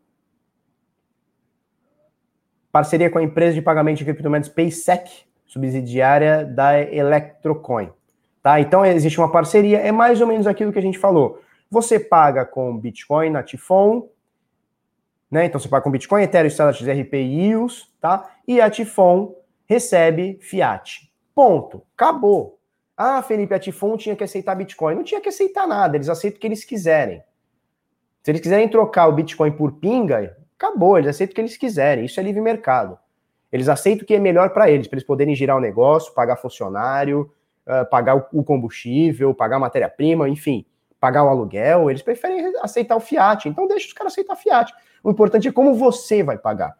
[2.72, 5.10] parceria com a empresa de pagamento de criptomoedas PaySec,
[5.46, 7.92] subsidiária da Electrocoin,
[8.42, 8.60] tá?
[8.60, 11.40] Então existe uma parceria, é mais ou menos aquilo que a gente falou.
[11.70, 14.10] Você paga com Bitcoin na Tifon,
[15.30, 15.46] né?
[15.46, 18.30] Então você paga com Bitcoin, Ethereum, Stellar, XRP e EOS, tá?
[18.48, 19.36] E a Tifon
[19.68, 21.12] recebe fiat.
[21.36, 21.84] Ponto.
[21.96, 22.60] Acabou.
[22.98, 24.96] Ah, Felipe, a Tifon tinha que aceitar Bitcoin.
[24.96, 27.24] Não tinha que aceitar nada, eles aceitam o que eles quiserem.
[28.24, 32.06] Se eles quiserem trocar o Bitcoin por pinga, acabou, eles aceitam o que eles quiserem,
[32.06, 32.98] isso é livre mercado.
[33.52, 36.36] Eles aceitam o que é melhor para eles, para eles poderem girar o negócio, pagar
[36.36, 37.32] funcionário,
[37.66, 40.66] uh, pagar o combustível, pagar matéria-prima, enfim,
[41.00, 44.74] pagar o aluguel, eles preferem aceitar o fiat, então deixa os caras aceitar fiat.
[45.04, 46.76] O importante é como você vai pagar.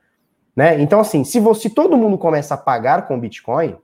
[0.56, 0.82] Né?
[0.82, 3.78] Então, assim, se, você, se todo mundo começa a pagar com Bitcoin,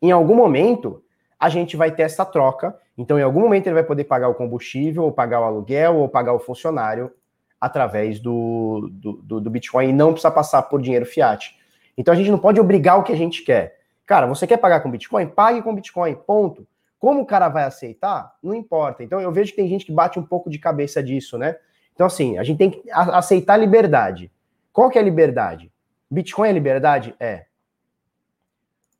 [0.00, 1.02] em algum momento
[1.38, 2.76] a gente vai ter essa troca.
[2.96, 6.08] Então, em algum momento ele vai poder pagar o combustível, ou pagar o aluguel, ou
[6.08, 7.12] pagar o funcionário
[7.60, 11.56] através do, do, do, do Bitcoin e não precisa passar por dinheiro fiat.
[11.96, 13.78] Então a gente não pode obrigar o que a gente quer.
[14.06, 15.26] Cara, você quer pagar com Bitcoin?
[15.26, 16.66] Pague com Bitcoin, ponto.
[16.98, 18.36] Como o cara vai aceitar?
[18.42, 19.02] Não importa.
[19.02, 21.56] Então eu vejo que tem gente que bate um pouco de cabeça disso, né?
[21.94, 24.32] Então assim, a gente tem que aceitar a liberdade.
[24.72, 25.72] Qual que é a liberdade?
[26.10, 27.14] Bitcoin é liberdade?
[27.20, 27.46] É.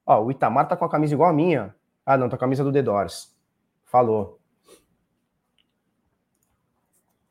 [0.06, 1.74] Ó, o Itamar tá com a camisa igual a minha.
[2.04, 3.36] Ah, não, tá com a camisa do The Doors.
[3.84, 4.38] Falou.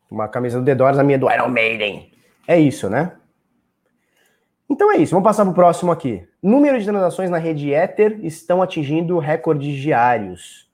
[0.10, 2.12] Uma camisa do The Doors, a minha do Iron Maiden.
[2.48, 3.18] É isso, né?
[4.70, 6.28] Então é isso, vamos passar para o próximo aqui.
[6.44, 10.70] Número de transações na rede Ether estão atingindo recordes diários.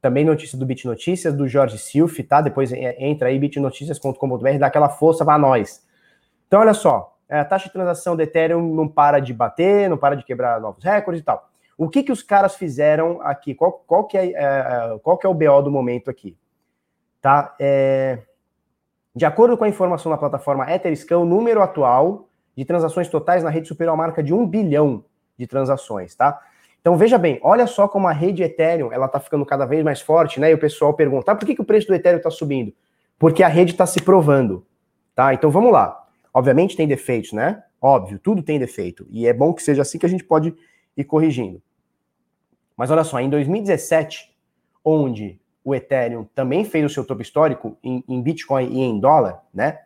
[0.00, 2.42] Também notícia do Bit Notícias, do Jorge Silf, tá?
[2.42, 5.82] Depois entra aí bitnoticias.com.br, dá aquela força para nós.
[6.46, 10.14] Então olha só, a taxa de transação do Ethereum não para de bater, não para
[10.14, 11.48] de quebrar novos recordes e tal.
[11.76, 13.54] O que que os caras fizeram aqui?
[13.54, 16.36] Qual, qual, que, é, é qual que é o BO do momento aqui?
[17.20, 17.54] Tá?
[17.58, 18.18] É...
[19.16, 23.50] De acordo com a informação da plataforma Etherscan, o número atual de transações totais na
[23.50, 25.04] rede superou a marca de um bilhão
[25.36, 26.40] de transações, tá?
[26.80, 30.00] Então veja bem, olha só como a rede Ethereum ela está ficando cada vez mais
[30.00, 30.50] forte, né?
[30.50, 32.74] E o pessoal pergunta, ah, por que, que o preço do Ethereum está subindo?
[33.18, 34.66] Porque a rede está se provando,
[35.14, 35.32] tá?
[35.32, 36.06] Então vamos lá.
[36.32, 37.62] Obviamente tem defeitos, né?
[37.80, 39.06] Óbvio, tudo tem defeito.
[39.10, 40.54] E é bom que seja assim que a gente pode
[40.96, 41.62] ir corrigindo.
[42.76, 44.34] Mas olha só, em 2017,
[44.84, 49.42] onde o Ethereum também fez o seu topo histórico em, em Bitcoin e em dólar,
[49.52, 49.80] né?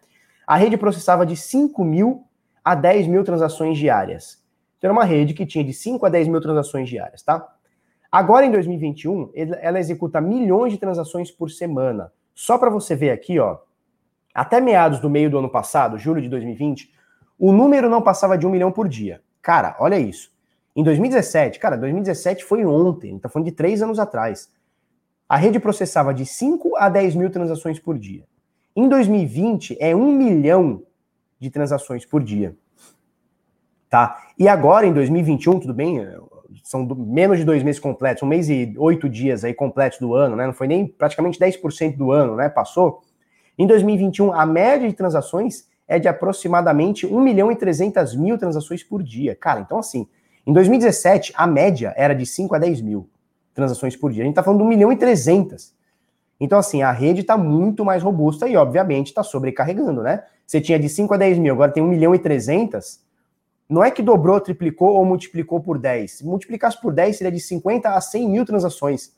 [0.47, 2.25] A rede processava de 5 mil
[2.69, 4.45] a 10 mil transações diárias.
[4.77, 7.49] Então, era uma rede que tinha de 5 a 10 mil transações diárias, tá?
[8.13, 12.13] Agora, em 2021, ela executa milhões de transações por semana.
[12.35, 13.57] Só para você ver aqui, ó,
[14.35, 16.93] até meados do meio do ano passado, julho de 2020,
[17.39, 19.23] o número não passava de um milhão por dia.
[19.41, 20.31] Cara, olha isso.
[20.77, 24.53] Em 2017, cara, 2017 foi ontem, a gente tá falando de três anos atrás.
[25.27, 28.25] A rede processava de 5 a 10 mil transações por dia.
[28.77, 30.83] Em 2020, é um milhão
[31.39, 32.55] de transações por dia.
[33.89, 34.19] Tá?
[34.39, 36.07] E agora, em 2021, tudo bem,
[36.63, 40.37] são menos de dois meses completos, um mês e oito dias aí completos do ano,
[40.37, 40.47] né?
[40.47, 42.49] Não foi nem praticamente 10% do ano, né?
[42.49, 43.03] Passou.
[43.57, 48.85] Em 2021, a média de transações é de aproximadamente 1 milhão e 300 mil transações
[48.85, 49.35] por dia.
[49.35, 50.07] Cara, então assim,
[50.47, 53.09] em 2017, a média era de 5 a 10 mil
[53.55, 54.23] transações por dia.
[54.23, 55.75] A gente tá falando de 1 milhão e 300.
[56.41, 60.23] Então, assim, a rede está muito mais robusta e, obviamente, está sobrecarregando, né?
[60.49, 63.01] Você tinha de 5 a 10 mil, agora tem 1 milhão e 300.
[63.69, 66.11] Não é que dobrou, triplicou ou multiplicou por 10.
[66.11, 69.13] Se multiplicasse por 10, seria de 50 a 100 mil transações.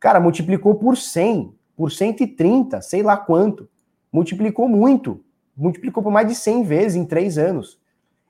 [0.00, 3.68] Cara, multiplicou por 100, por 130, sei lá quanto.
[4.12, 5.22] Multiplicou muito.
[5.56, 7.78] Multiplicou por mais de 100 vezes em 3 anos.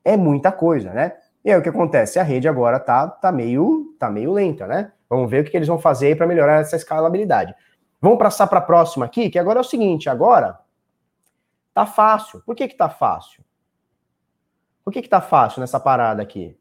[0.05, 1.15] É muita coisa, né?
[1.43, 2.19] E aí o que acontece?
[2.19, 4.93] A rede agora tá, tá, meio, tá meio lenta, né?
[5.09, 7.55] Vamos ver o que eles vão fazer para melhorar essa escalabilidade.
[8.03, 10.63] Vamos passar para a próxima aqui, que agora é o seguinte, agora
[11.75, 12.41] tá fácil.
[12.47, 13.45] Por que que tá fácil?
[14.85, 16.57] Por que que tá fácil nessa parada aqui?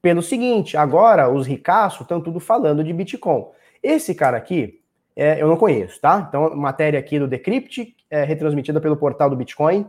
[0.00, 3.46] Pelo seguinte, agora os ricaços estão tudo falando de Bitcoin.
[3.82, 4.80] Esse cara aqui,
[5.14, 6.24] é, eu não conheço, tá?
[6.26, 9.86] Então, matéria aqui do Decrypt, é, retransmitida pelo portal do Bitcoin,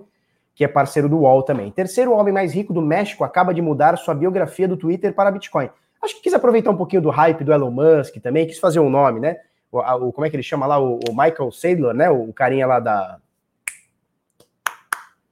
[0.54, 1.72] que é parceiro do UOL também.
[1.72, 5.70] Terceiro homem mais rico do México acaba de mudar sua biografia do Twitter para Bitcoin.
[6.02, 8.90] Acho que quis aproveitar um pouquinho do hype do Elon Musk também, quis fazer um
[8.90, 9.38] nome, né?
[9.72, 10.80] O, o como é que ele chama lá?
[10.80, 12.10] O, o Michael Saylor, né?
[12.10, 13.20] O carinha lá da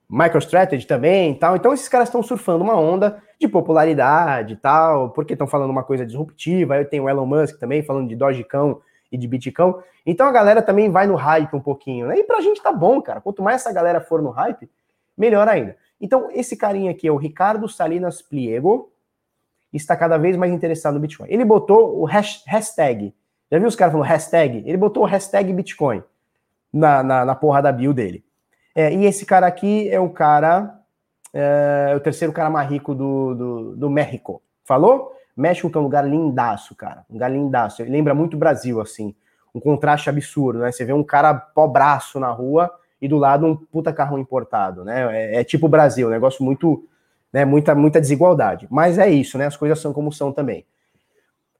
[0.10, 1.56] MicroStrategy também tal.
[1.56, 5.84] Então esses caras estão surfando uma onda de popularidade e tal, porque estão falando uma
[5.84, 6.76] coisa disruptiva.
[6.76, 8.76] Aí tem o Elon Musk também falando de Dogecoin
[9.12, 9.76] e de Bitcoin.
[10.06, 12.18] Então a galera também vai no hype um pouquinho, né?
[12.18, 13.22] E pra gente tá bom, cara.
[13.22, 14.70] Quanto mais essa galera for no hype,
[15.16, 15.78] melhor ainda.
[16.02, 18.92] Então esse carinha aqui é o Ricardo Salinas Pliego,
[19.72, 21.28] está cada vez mais interessado no Bitcoin.
[21.30, 23.14] Ele botou o hashtag.
[23.52, 24.64] Já viu os caras falando hashtag?
[24.66, 26.04] Ele botou hashtag Bitcoin
[26.72, 28.24] na, na, na porra da bio dele.
[28.76, 30.80] É, e esse cara aqui é o cara,
[31.34, 34.42] é, o terceiro cara mais rico do, do, do México.
[34.64, 35.14] Falou?
[35.36, 37.06] México que é um lugar lindaço, cara.
[37.10, 37.82] Um lugar lindaço.
[37.82, 39.16] Ele lembra muito o Brasil, assim.
[39.54, 40.72] Um contraste absurdo, né?
[40.72, 42.72] Você vê um cara pobraço na rua
[43.02, 45.08] e do lado um puta carro importado, né?
[45.18, 46.86] É, é tipo o Brasil, um negócio muito
[47.32, 47.46] né?
[47.46, 48.68] Muita, muita desigualdade.
[48.70, 49.46] Mas é isso, né?
[49.46, 50.66] As coisas são como são também.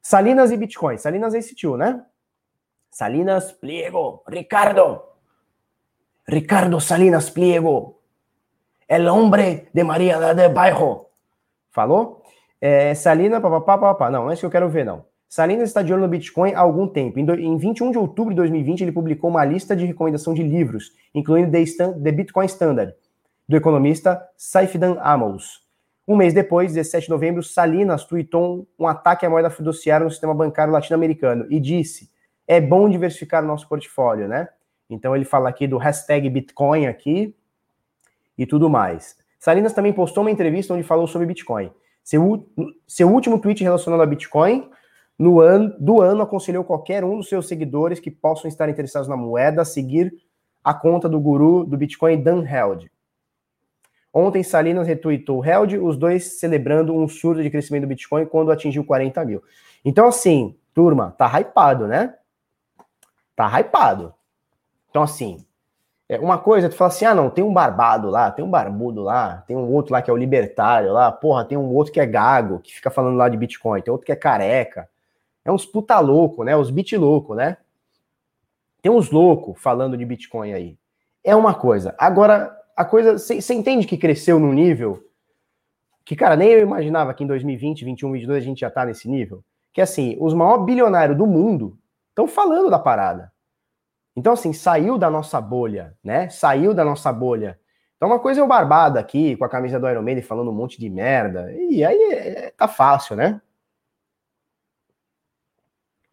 [0.02, 0.98] Salinas e Bitcoin.
[0.98, 2.04] Salinas é tio, né?
[2.90, 5.02] Salinas Pliego, Ricardo.
[6.28, 8.02] Ricardo Salinas Pliego,
[8.88, 11.08] el hombre de Maria de Bairro.
[11.72, 12.24] Falou?
[12.62, 14.12] É, Salinas, papapá, papapá.
[14.12, 15.06] Não, não é isso que eu quero ver, não.
[15.28, 17.20] Salinas está de olho no Bitcoin há algum tempo.
[17.20, 20.44] Em, do, em 21 de outubro de 2020, ele publicou uma lista de recomendação de
[20.44, 22.96] livros, incluindo The, The Bitcoin Standard,
[23.48, 25.68] do economista Saifdan Amos.
[26.10, 30.34] Um mês depois, 17 de novembro, Salinas tweetou um ataque à moeda fiduciária no sistema
[30.34, 32.10] bancário latino-americano e disse:
[32.48, 34.50] é bom diversificar o nosso portfólio, né?
[34.90, 37.36] Então ele fala aqui do hashtag Bitcoin aqui
[38.36, 39.18] e tudo mais.
[39.38, 41.72] Salinas também postou uma entrevista onde falou sobre Bitcoin.
[42.04, 42.44] Seu,
[42.88, 44.68] seu último tweet relacionado a Bitcoin
[45.16, 49.16] no ano, do ano aconselhou qualquer um dos seus seguidores que possam estar interessados na
[49.16, 50.12] moeda a seguir
[50.64, 52.90] a conta do guru do Bitcoin, Dan Held.
[54.14, 58.84] Ontem, Salinas retweetou Held, os dois celebrando um surto de crescimento do Bitcoin quando atingiu
[58.84, 59.44] 40 mil.
[59.86, 62.16] Então, assim, turma, tá hypado, né?
[63.36, 64.14] Tá hypado.
[64.90, 65.46] Então, assim,
[66.08, 69.04] é uma coisa, tu fala assim, ah, não, tem um barbado lá, tem um barbudo
[69.04, 72.00] lá, tem um outro lá que é o libertário lá, porra, tem um outro que
[72.00, 74.90] é gago, que fica falando lá de Bitcoin, tem outro que é careca.
[75.46, 76.56] É uns puta louco, né?
[76.56, 77.58] Os bit louco, né?
[78.82, 80.78] Tem uns loucos falando de Bitcoin aí.
[81.24, 81.94] É uma coisa.
[81.98, 85.04] Agora, a coisa, você entende que cresceu num nível
[86.06, 89.10] que, cara, nem eu imaginava que em 2020, 21, 22 a gente já tá nesse
[89.10, 89.44] nível.
[89.74, 91.78] Que assim, os maiores bilionários do mundo
[92.08, 93.34] estão falando da parada.
[94.16, 96.30] Então, assim, saiu da nossa bolha, né?
[96.30, 97.60] Saiu da nossa bolha.
[97.98, 100.56] Então, uma coisa é o Barbado aqui, com a camisa do Iron Maiden, falando um
[100.56, 101.52] monte de merda.
[101.52, 103.42] E aí é, tá fácil, né?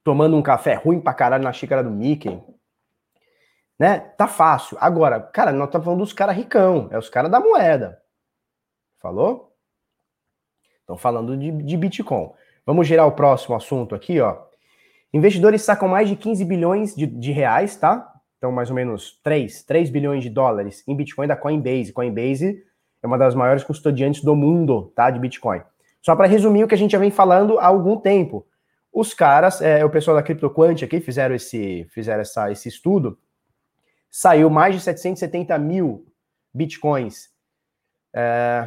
[0.02, 2.42] Tomando um café ruim pra caralho na xícara do Mickey
[3.78, 3.98] né?
[3.98, 4.76] Tá fácil.
[4.80, 8.00] Agora, cara, nós estamos falando dos caras ricão, é os caras da moeda.
[8.98, 9.52] Falou?
[10.80, 12.30] Estão falando de, de Bitcoin.
[12.64, 14.38] Vamos gerar o próximo assunto aqui, ó.
[15.12, 18.12] Investidores sacam mais de 15 bilhões de, de reais, tá?
[18.38, 21.92] Então, mais ou menos 3, 3 bilhões de dólares em Bitcoin da Coinbase.
[21.92, 22.62] Coinbase
[23.02, 25.10] é uma das maiores custodiantes do mundo, tá?
[25.10, 25.62] De Bitcoin.
[26.02, 28.46] Só para resumir o que a gente já vem falando há algum tempo.
[28.92, 33.18] Os caras, é, o pessoal da CryptoQuant aqui fizeram esse, fizeram essa, esse estudo
[34.16, 36.06] saiu mais de 770 mil
[36.54, 37.28] bitcoins.
[38.14, 38.66] É...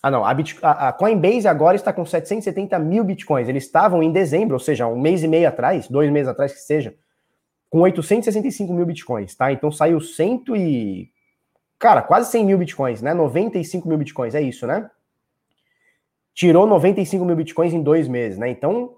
[0.00, 0.56] Ah, não, a, Bit...
[0.62, 3.48] a, Coinbase agora está com 770 mil bitcoins.
[3.48, 6.60] Eles estavam em dezembro, ou seja, um mês e meio atrás, dois meses atrás que
[6.60, 6.94] seja,
[7.68, 9.50] com 865 mil bitcoins, tá?
[9.50, 11.10] Então saiu cento e.
[11.76, 13.12] Cara, quase 100 mil bitcoins, né?
[13.12, 14.88] 95 mil bitcoins, é isso, né?
[16.32, 18.48] Tirou 95 mil bitcoins em dois meses, né?
[18.48, 18.96] Então,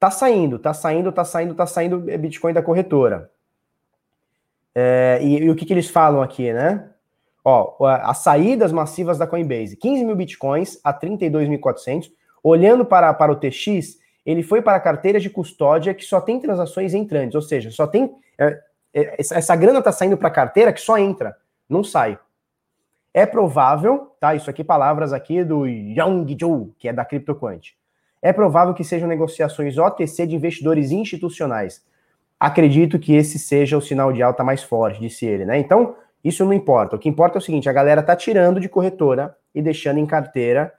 [0.00, 3.30] tá saindo, tá saindo, tá saindo, tá saindo é bitcoin da corretora.
[4.78, 6.90] É, e, e, o que, que eles falam aqui, né?
[7.42, 12.10] Ó, as saídas massivas da Coinbase, 15 mil bitcoins a 32.400.
[12.42, 16.92] Olhando para, para o TX, ele foi para carteiras de custódia que só tem transações
[16.92, 18.14] entrantes, ou seja, só tem.
[18.38, 18.60] É,
[18.92, 21.34] é, essa grana está saindo para carteira que só entra,
[21.66, 22.18] não sai.
[23.14, 24.34] É provável, tá?
[24.34, 27.72] Isso aqui, palavras aqui do Yang Zhou, que é da CryptoQuant.
[28.20, 31.82] É provável que sejam negociações OTC de investidores institucionais
[32.38, 35.58] acredito que esse seja o sinal de alta mais forte, disse ele, né?
[35.58, 36.96] Então, isso não importa.
[36.96, 40.06] O que importa é o seguinte: a galera tá tirando de corretora e deixando em
[40.06, 40.72] carteira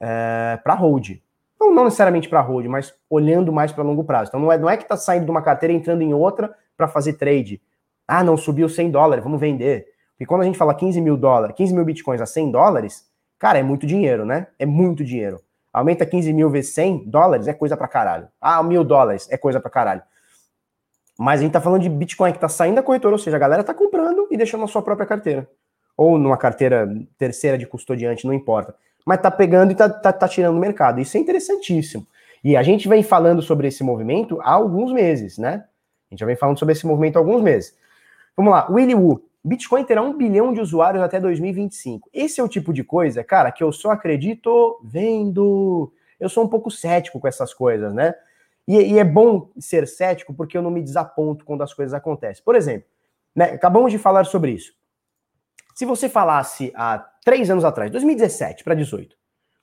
[0.00, 1.20] é, para hold.
[1.58, 4.28] Não, não necessariamente para hold, mas olhando mais para longo prazo.
[4.28, 6.54] Então, não é, não é que tá saindo de uma carteira e entrando em outra
[6.76, 7.60] para fazer trade.
[8.06, 9.86] Ah, não, subiu 100 dólares, vamos vender.
[10.12, 13.06] Porque quando a gente fala 15 mil dólares, 15 mil bitcoins a 100 dólares,
[13.38, 14.46] cara, é muito dinheiro, né?
[14.58, 15.40] É muito dinheiro.
[15.72, 18.28] Aumenta 15 mil vezes 100 dólares, é coisa para caralho.
[18.40, 20.02] Ah, mil dólares, é coisa para caralho.
[21.18, 23.40] Mas a gente está falando de Bitcoin que está saindo da corretora, ou seja, a
[23.40, 25.48] galera está comprando e deixando na sua própria carteira.
[25.96, 28.74] Ou numa carteira terceira de custodiante, não importa.
[29.06, 31.00] Mas está pegando e está tá, tá tirando do mercado.
[31.00, 32.06] Isso é interessantíssimo.
[32.42, 35.64] E a gente vem falando sobre esse movimento há alguns meses, né?
[36.10, 37.74] A gente já vem falando sobre esse movimento há alguns meses.
[38.36, 39.24] Vamos lá, Willy Wu.
[39.44, 42.08] Bitcoin terá um bilhão de usuários até 2025.
[42.12, 45.92] Esse é o tipo de coisa, cara, que eu só acredito vendo.
[46.18, 48.14] Eu sou um pouco cético com essas coisas, né?
[48.66, 52.42] E, e, é bom ser cético porque eu não me desaponto quando as coisas acontecem.
[52.42, 52.88] Por exemplo,
[53.34, 54.72] né, acabamos de falar sobre isso.
[55.74, 59.16] Se você falasse há três anos atrás, 2017 para 18,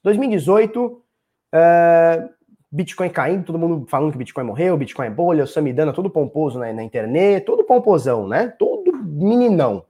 [0.04, 2.30] 2018, uh,
[2.72, 6.60] Bitcoin caindo, todo mundo falando que Bitcoin morreu, Bitcoin é bolha, o Samidana todo pomposo
[6.60, 8.50] na, na internet, todo pomposão, né?
[8.60, 9.86] Todo meninão.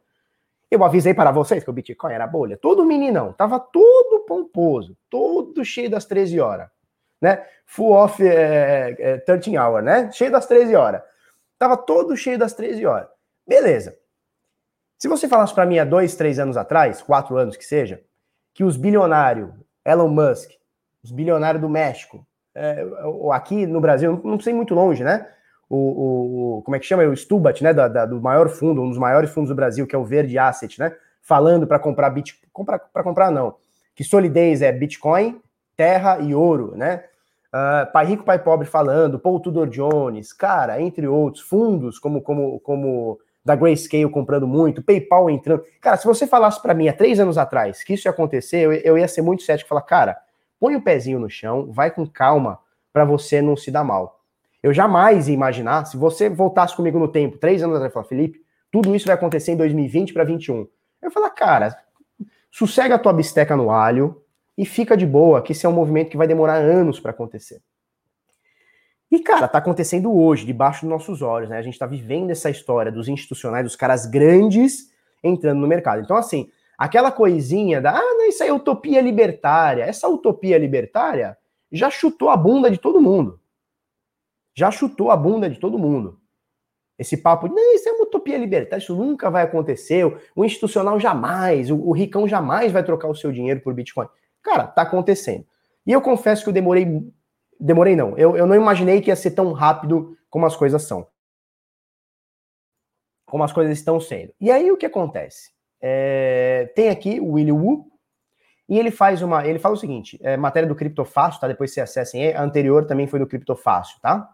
[0.70, 5.66] Eu avisei para vocês que o Bitcoin era bolha, todo meninão, tava todo pomposo, todo
[5.66, 6.70] cheio das 13 horas
[7.22, 7.46] né?
[7.66, 10.12] Full off é, é, 13 hour, né?
[10.12, 11.02] Cheio das 13 horas.
[11.58, 13.08] Tava todo cheio das 13 horas.
[13.48, 13.96] Beleza.
[14.98, 18.02] Se você falasse para mim há dois, três anos atrás, quatro anos que seja,
[18.54, 19.50] que os bilionários,
[19.86, 20.52] Elon Musk,
[21.04, 25.28] os bilionários do México, é, ou aqui no Brasil, não sei muito longe, né?
[25.72, 27.04] o, o como é que chama?
[27.04, 27.74] O Stubat, né?
[27.74, 30.38] Da, da, do maior fundo, um dos maiores fundos do Brasil, que é o Verde
[30.38, 30.94] Asset, né?
[31.22, 32.66] Falando para comprar Bitcoin.
[32.66, 33.56] Para comprar, não.
[33.96, 35.42] Que solidez é Bitcoin,
[35.76, 37.04] terra e ouro, né?
[37.54, 42.60] Uh, pai rico, pai pobre falando, Paul Tudor Jones, cara, entre outros, fundos como, como,
[42.62, 45.64] como da Grayscale comprando muito, PayPal entrando.
[45.82, 48.74] Cara, se você falasse para mim há três anos atrás que isso ia acontecer, eu,
[48.74, 50.18] eu ia ser muito cético e falar, cara,
[50.60, 52.60] põe o pezinho no chão, vai com calma
[52.94, 54.22] para você não se dar mal.
[54.64, 58.40] Eu jamais ia imaginar, se você voltasse comigo no tempo, três anos atrás, falar, Felipe,
[58.72, 60.56] tudo isso vai acontecer em 2020 para 2021.
[60.56, 60.70] Eu
[61.04, 61.76] ia falar, cara,
[62.52, 64.21] sossega a tua bisteca no alho
[64.58, 67.62] e fica de boa, que esse é um movimento que vai demorar anos para acontecer.
[69.10, 71.58] E, cara, tá acontecendo hoje, debaixo dos nossos olhos, né?
[71.58, 74.90] A gente tá vivendo essa história dos institucionais, dos caras grandes
[75.24, 76.02] entrando no mercado.
[76.02, 79.84] Então, assim, aquela coisinha da, ah, não, isso é utopia libertária.
[79.84, 81.38] Essa utopia libertária
[81.72, 83.42] já chutou a bunda de todo mundo
[84.54, 86.20] já chutou a bunda de todo mundo.
[86.98, 91.00] Esse papo de, não, isso é uma utopia libertária, isso nunca vai acontecer, o institucional
[91.00, 94.08] jamais, o, o ricão jamais vai trocar o seu dinheiro por Bitcoin.
[94.44, 95.46] Cara, tá acontecendo.
[95.86, 96.88] E eu confesso que eu demorei,
[97.60, 101.08] demorei não, eu, eu não imaginei que ia ser tão rápido como as coisas são.
[103.26, 104.34] Como as coisas estão sendo.
[104.40, 105.52] E aí o que acontece?
[105.80, 107.92] É, tem aqui o Willy Wu,
[108.70, 109.46] e ele faz uma.
[109.46, 111.48] Ele fala o seguinte: é, matéria do Criptofácil, tá?
[111.48, 112.34] Depois você acessem.
[112.34, 114.34] A anterior também foi do Criptofácil, tá?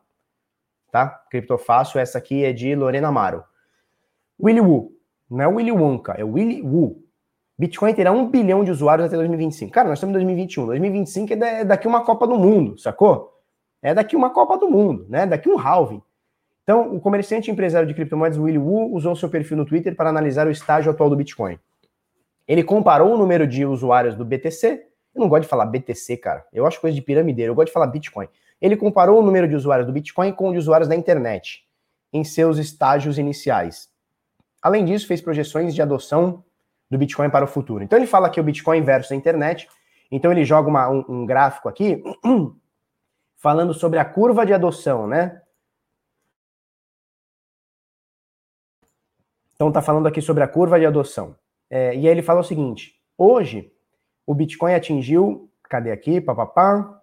[0.92, 1.10] tá?
[1.30, 3.44] Criptofácil, essa aqui é de Lorena Amaro.
[4.40, 4.92] Willy Wu,
[5.30, 7.04] não é Willy Wonka, é Willy Wu.
[7.60, 9.72] Bitcoin terá um bilhão de usuários até 2025.
[9.72, 10.68] Cara, nós estamos em 2021.
[10.68, 13.34] 2025 é daqui uma Copa do Mundo, sacou?
[13.82, 15.26] É daqui uma Copa do Mundo, né?
[15.26, 16.02] Daqui um halving.
[16.64, 20.46] Então, o comerciante empresário de criptomoedas Willy Wu usou seu perfil no Twitter para analisar
[20.46, 21.58] o estágio atual do Bitcoin.
[22.48, 24.86] Ele comparou o número de usuários do BTC.
[25.16, 26.46] Eu não gosto de falar BTC, cara.
[26.54, 27.52] Eu acho coisa de piramideiro.
[27.52, 28.28] Eu gosto de falar Bitcoin.
[28.62, 31.66] Ele comparou o número de usuários do Bitcoin com o de usuários da internet
[32.14, 33.90] em seus estágios iniciais.
[34.62, 36.44] Além disso, fez projeções de adoção
[36.90, 37.84] do Bitcoin para o futuro.
[37.84, 39.68] Então ele fala que o Bitcoin versus a internet.
[40.12, 42.02] Então ele joga uma, um, um gráfico aqui
[43.36, 45.42] falando sobre a curva de adoção, né?
[49.56, 51.36] Então tá falando aqui sobre a curva de adoção.
[51.70, 53.74] É, e aí ele fala o seguinte: hoje
[54.26, 57.02] o Bitcoin atingiu, cadê aqui, papapá?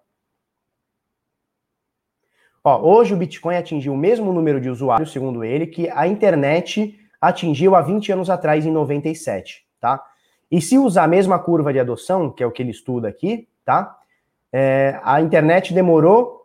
[2.63, 6.99] Ó, hoje o Bitcoin atingiu o mesmo número de usuários, segundo ele, que a internet
[7.21, 10.03] atingiu há 20 anos atrás, em 97, tá?
[10.51, 13.47] E se usar a mesma curva de adoção, que é o que ele estuda aqui,
[13.63, 13.95] tá?
[14.51, 16.41] É, a internet demorou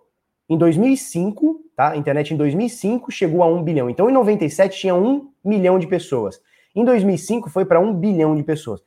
[0.46, 1.90] em 2005, tá?
[1.92, 3.88] A internet em 2005 chegou a 1 bilhão.
[3.88, 6.38] Então, em 97 tinha 1 milhão de pessoas.
[6.74, 8.82] Em 2005 foi para 1 bilhão de pessoas.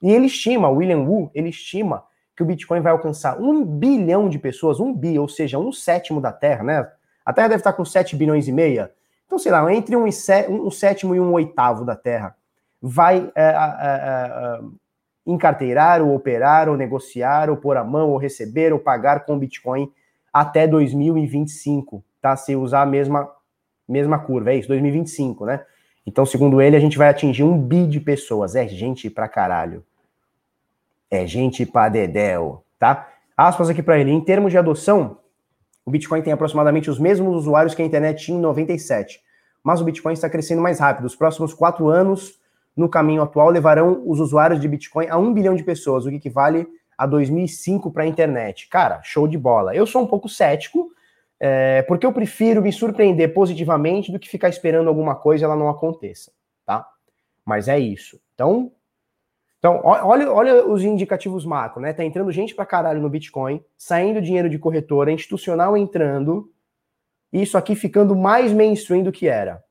[0.00, 2.04] E ele estima, William Wu, ele estima
[2.34, 6.18] que o Bitcoin vai alcançar um bilhão de pessoas, um bi, ou seja, um sétimo
[6.18, 6.88] da Terra, né?
[7.26, 8.90] A Terra deve estar com 7 bilhões e meia.
[9.26, 12.37] Então, sei lá, entre um, um sétimo e um oitavo da Terra
[12.80, 14.60] vai é, é,
[15.26, 19.90] encarteirar, ou operar, ou negociar, ou pôr a mão, ou receber, ou pagar com Bitcoin
[20.32, 22.36] até 2025, tá?
[22.36, 23.30] Se usar a mesma,
[23.88, 25.64] mesma curva, é isso, 2025, né?
[26.06, 28.54] Então, segundo ele, a gente vai atingir um bi de pessoas.
[28.54, 29.84] É gente pra caralho
[31.10, 33.08] é gente pra dedéu, tá?
[33.36, 34.10] Aspas aqui para ele.
[34.10, 35.18] Em termos de adoção,
[35.84, 39.20] o Bitcoin tem aproximadamente os mesmos usuários que a internet tinha em 97,
[39.62, 41.06] mas o Bitcoin está crescendo mais rápido.
[41.06, 42.38] Os próximos quatro anos,
[42.78, 46.16] no caminho atual, levarão os usuários de Bitcoin a um bilhão de pessoas, o que
[46.16, 46.64] equivale
[46.96, 48.68] a 2005 para a internet.
[48.68, 49.74] Cara, show de bola.
[49.74, 50.88] Eu sou um pouco cético,
[51.40, 55.56] é, porque eu prefiro me surpreender positivamente do que ficar esperando alguma coisa e ela
[55.56, 56.30] não aconteça,
[56.64, 56.88] tá?
[57.44, 58.20] Mas é isso.
[58.34, 58.70] Então,
[59.58, 61.92] então, olha, olha os indicativos macro, né?
[61.92, 66.48] Tá entrando gente pra caralho no Bitcoin, saindo dinheiro de corretora, institucional entrando,
[67.32, 69.62] isso aqui ficando mais mainstream do que era,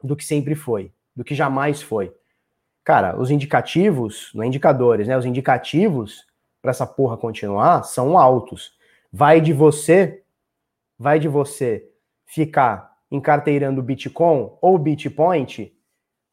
[0.00, 2.14] do que sempre foi, do que jamais foi.
[2.82, 5.16] Cara, os indicativos, não é indicadores, né?
[5.16, 6.26] Os indicativos
[6.60, 8.72] para essa porra continuar são altos.
[9.12, 10.22] Vai de você,
[10.98, 11.88] vai de você
[12.26, 15.72] ficar encarteirando Bitcoin ou Bitpoint,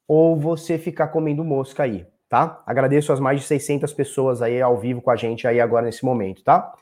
[0.07, 2.63] ou você ficar comendo mosca aí tá?
[2.65, 6.05] Agradeço as mais de 600 pessoas aí ao vivo com a gente aí agora nesse
[6.05, 6.73] momento, tá?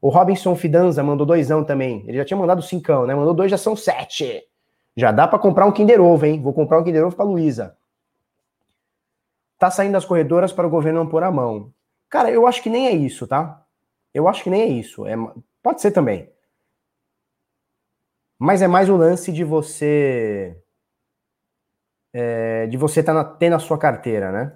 [0.00, 2.04] O Robinson Fidanza mandou doisão também.
[2.06, 3.12] Ele já tinha mandado cincão, né?
[3.12, 4.44] Mandou dois, já são sete.
[4.96, 6.40] Já dá para comprar um Kinder Ovo, hein?
[6.40, 7.76] Vou comprar um Kinder Ovo pra Luísa.
[9.58, 11.72] Tá saindo das corredoras para o governo não pôr a mão.
[12.10, 13.64] Cara, eu acho que nem é isso, tá?
[14.12, 15.06] Eu acho que nem é isso.
[15.06, 15.14] É,
[15.62, 16.30] pode ser também.
[18.38, 20.60] Mas é mais o lance de você.
[22.12, 24.52] É, de você tá na, ter na sua carteira, né?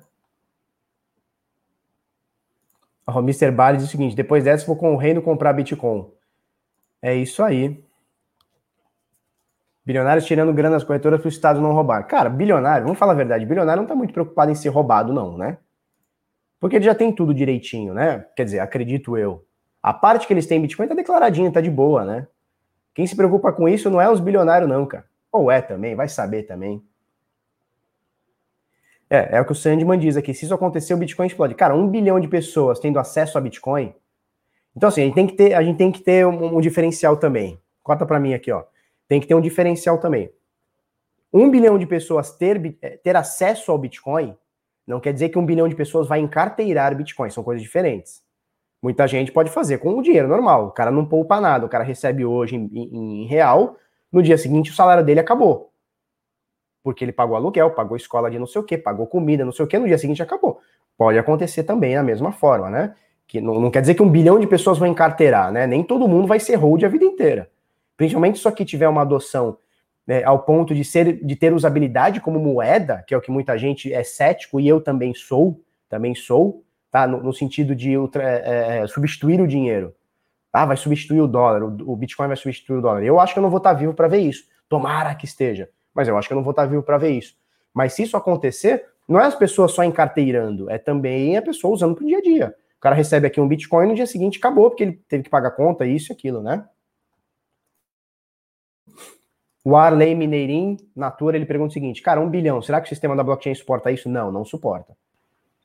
[3.06, 3.52] O Mr.
[3.52, 6.10] Bali diz o seguinte: depois dessa, vou com o reino comprar Bitcoin.
[7.00, 7.82] É isso aí.
[9.86, 12.02] Bilionários tirando grana das corretoras para o Estado não roubar.
[12.08, 15.38] Cara, bilionário, vamos falar a verdade, bilionário não está muito preocupado em ser roubado, não,
[15.38, 15.58] né?
[16.58, 18.26] Porque ele já tem tudo direitinho, né?
[18.34, 19.46] Quer dizer, acredito eu.
[19.80, 22.26] A parte que eles têm em Bitcoin tá declaradinha, tá de boa, né?
[22.92, 25.04] Quem se preocupa com isso não é os bilionários, não, cara.
[25.30, 26.82] Ou é também, vai saber também.
[29.08, 30.34] É, é o que o Sandman diz aqui.
[30.34, 31.54] Se isso acontecer, o Bitcoin explode.
[31.54, 33.94] Cara, um bilhão de pessoas tendo acesso a Bitcoin.
[34.74, 37.16] Então, assim, a gente tem que ter, a gente tem que ter um, um diferencial
[37.16, 37.60] também.
[37.84, 38.64] Corta para mim aqui, ó.
[39.08, 40.30] Tem que ter um diferencial também.
[41.32, 44.36] Um bilhão de pessoas ter, eh, ter acesso ao Bitcoin
[44.86, 48.22] não quer dizer que um bilhão de pessoas vai encarteirar Bitcoin, são coisas diferentes.
[48.80, 50.66] Muita gente pode fazer com o dinheiro normal.
[50.66, 53.76] O cara não poupa nada, o cara recebe hoje em, em, em real,
[54.12, 55.72] no dia seguinte o salário dele acabou.
[56.84, 59.64] Porque ele pagou aluguel, pagou escola de não sei o que, pagou comida, não sei
[59.64, 60.60] o que, no dia seguinte acabou.
[60.96, 62.94] Pode acontecer também da mesma forma, né?
[63.26, 65.66] Que não, não quer dizer que um bilhão de pessoas vão encarteirar, né?
[65.66, 67.50] Nem todo mundo vai ser hold a vida inteira.
[67.96, 69.58] Principalmente se aqui tiver uma adoção
[70.06, 73.58] né, ao ponto de ser de ter usabilidade como moeda, que é o que muita
[73.58, 77.06] gente é cético e eu também sou, também sou, tá?
[77.06, 79.94] No, no sentido de ultra, é, é, substituir o dinheiro.
[80.52, 83.02] Ah, vai substituir o dólar, o, o, Bitcoin vai substituir o dólar.
[83.02, 84.44] Eu acho que eu não vou estar vivo para ver isso.
[84.68, 87.34] Tomara que esteja, mas eu acho que eu não vou estar vivo para ver isso.
[87.74, 91.94] Mas se isso acontecer, não é as pessoas só encarteirando, é também a pessoa usando
[91.94, 92.54] para o dia a dia.
[92.78, 95.50] O cara recebe aqui um Bitcoin no dia seguinte acabou, porque ele teve que pagar
[95.50, 96.64] conta, isso e aquilo, né?
[99.66, 103.16] O Arley Mineirim, Natura, ele pergunta o seguinte: cara, um bilhão, será que o sistema
[103.16, 104.08] da blockchain suporta isso?
[104.08, 104.96] Não, não suporta.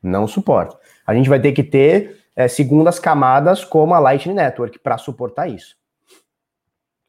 [0.02, 0.76] Não suporta.
[1.06, 5.49] A gente vai ter que ter é, segundas camadas como a Lightning Network para suportar
[5.49, 5.78] isso.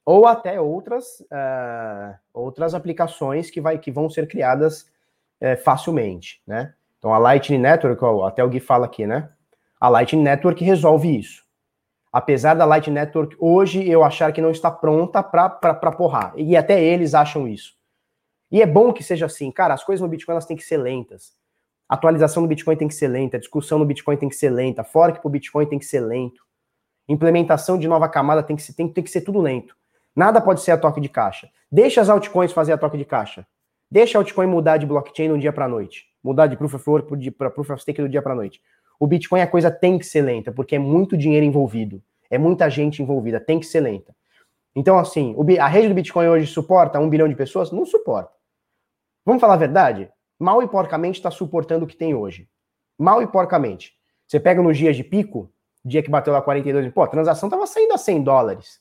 [0.05, 4.83] Ou até outras, uh, outras aplicações que, vai, que vão ser criadas
[5.41, 6.75] uh, facilmente, né?
[6.99, 9.31] Então a Lightning Network, até o Gui fala aqui, né?
[9.81, 11.43] A Lightning Network resolve isso
[12.13, 16.35] apesar da Light Network hoje eu achar que não está pronta para porrar.
[16.37, 17.75] E até eles acham isso.
[18.51, 19.51] E é bom que seja assim.
[19.51, 21.33] Cara, as coisas no Bitcoin elas têm que ser lentas.
[21.89, 24.51] A atualização do Bitcoin tem que ser lenta, a discussão no Bitcoin tem que ser
[24.51, 26.43] lenta, fork para o Bitcoin tem que ser lento.
[27.09, 29.77] Implementação de nova camada tem que, ser, tem, tem que ser tudo lento.
[30.15, 31.51] Nada pode ser a toque de caixa.
[31.71, 33.47] Deixa as altcoins fazer a toque de caixa.
[33.91, 36.07] Deixa a altcoin mudar de blockchain do dia para noite.
[36.23, 38.63] Mudar de proof of work para proof of stake do dia para noite.
[39.03, 42.01] O Bitcoin a coisa tem que ser lenta, porque é muito dinheiro envolvido.
[42.31, 44.15] É muita gente envolvida, tem que ser lenta.
[44.77, 47.73] Então, assim, a rede do Bitcoin hoje suporta um bilhão de pessoas?
[47.73, 48.31] Não suporta.
[49.27, 50.09] Vamos falar a verdade?
[50.39, 52.49] Mal e porcamente está suportando o que tem hoje.
[52.97, 53.93] Mal e porcamente.
[54.29, 55.53] Você pega nos dias de pico,
[55.85, 58.81] dia que bateu lá 42, pô, a transação estava saindo a 100 dólares.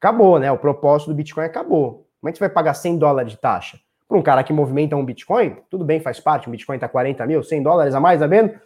[0.00, 0.50] Acabou, né?
[0.50, 2.08] O propósito do Bitcoin acabou.
[2.20, 3.78] Como é que você vai pagar 100 dólares de taxa?
[4.08, 7.24] Para um cara que movimenta um Bitcoin, tudo bem, faz parte, o Bitcoin está 40
[7.28, 8.58] mil, 100 dólares a mais, tá vendo?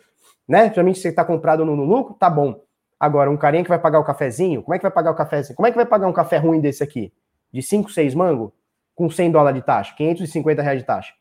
[0.53, 0.71] Né?
[0.71, 2.63] Se você está comprado no, no, lucro, tá bom.
[3.01, 5.57] Agora, um carinha que vai pagar o cafezinho, como é que vai pagar o cafezinho?
[5.57, 7.11] Como é que vai pagar um café ruim desse aqui?
[7.51, 8.53] De 5, 6 mango?
[8.95, 11.15] Com 100 dólares de taxa, 550 reais de taxa.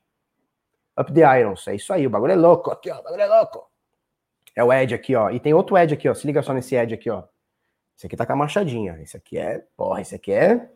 [0.99, 3.25] Up the irons, é isso aí, o bagulho é louco aqui, ó, o bagulho é
[3.25, 3.71] louco.
[4.53, 6.75] É o Edge aqui, ó, e tem outro Edge aqui, ó, se liga só nesse
[6.75, 7.23] Edge aqui, ó.
[7.97, 10.69] Esse aqui tá com a machadinha, esse aqui é, porra, esse aqui é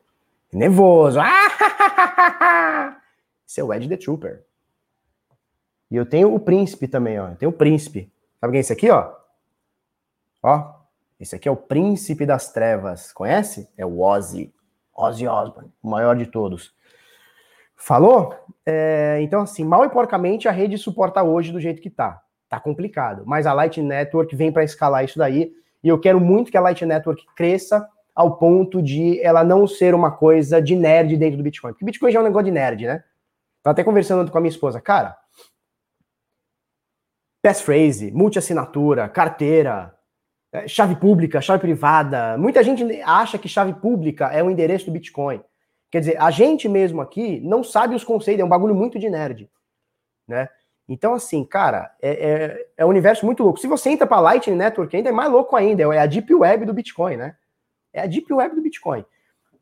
[0.53, 1.19] nervoso.
[3.45, 4.45] esse é o Edge the Trooper.
[5.91, 7.27] E eu tenho o príncipe também, ó.
[7.27, 8.14] Eu tenho o príncipe.
[8.39, 9.11] Sabe quem é esse aqui, ó?
[10.43, 10.75] Ó.
[11.19, 13.11] Esse aqui é o príncipe das trevas.
[13.13, 13.69] Conhece?
[13.77, 14.53] É o Ozzy.
[14.95, 16.73] Ozzy Osbourne, o maior de todos.
[17.75, 18.33] Falou?
[18.65, 22.21] É, então, assim, mal e porcamente a rede suporta hoje do jeito que tá.
[22.47, 23.23] Tá complicado.
[23.25, 25.51] Mas a Light Network vem para escalar isso daí.
[25.83, 29.93] E eu quero muito que a Light Network cresça ao ponto de ela não ser
[29.93, 31.73] uma coisa de nerd dentro do Bitcoin.
[31.73, 33.03] Porque Bitcoin já é um negócio de nerd, né?
[33.61, 34.79] Tava até conversando com a minha esposa.
[34.79, 35.17] Cara,
[37.45, 39.93] passphrase, multi-assinatura, carteira,
[40.51, 42.35] é, chave pública, chave privada.
[42.39, 45.39] Muita gente acha que chave pública é o endereço do Bitcoin.
[45.91, 49.11] Quer dizer, a gente mesmo aqui não sabe os conceitos, é um bagulho muito de
[49.11, 49.47] nerd,
[50.27, 50.49] né?
[50.89, 53.59] Então, assim, cara, é, é, é um universo muito louco.
[53.59, 56.65] Se você entra para Lightning Network, ainda é mais louco ainda, é a Deep Web
[56.65, 57.35] do Bitcoin, né?
[57.93, 59.05] É a Deep Web do Bitcoin.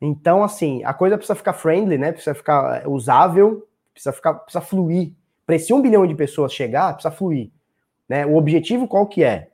[0.00, 2.12] Então, assim, a coisa precisa ficar friendly, né?
[2.12, 5.12] Precisa ficar usável, precisa ficar, precisa fluir.
[5.46, 7.50] Para esse um bilhão de pessoas chegar, precisa fluir.
[8.08, 8.24] Né?
[8.26, 9.50] O objetivo qual que é?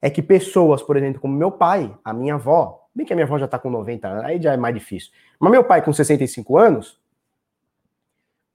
[0.00, 3.26] É que pessoas, por exemplo, como meu pai, a minha avó, bem que a minha
[3.26, 5.92] avó já está com 90 anos, aí já é mais difícil, mas meu pai com
[5.92, 7.00] 65 anos,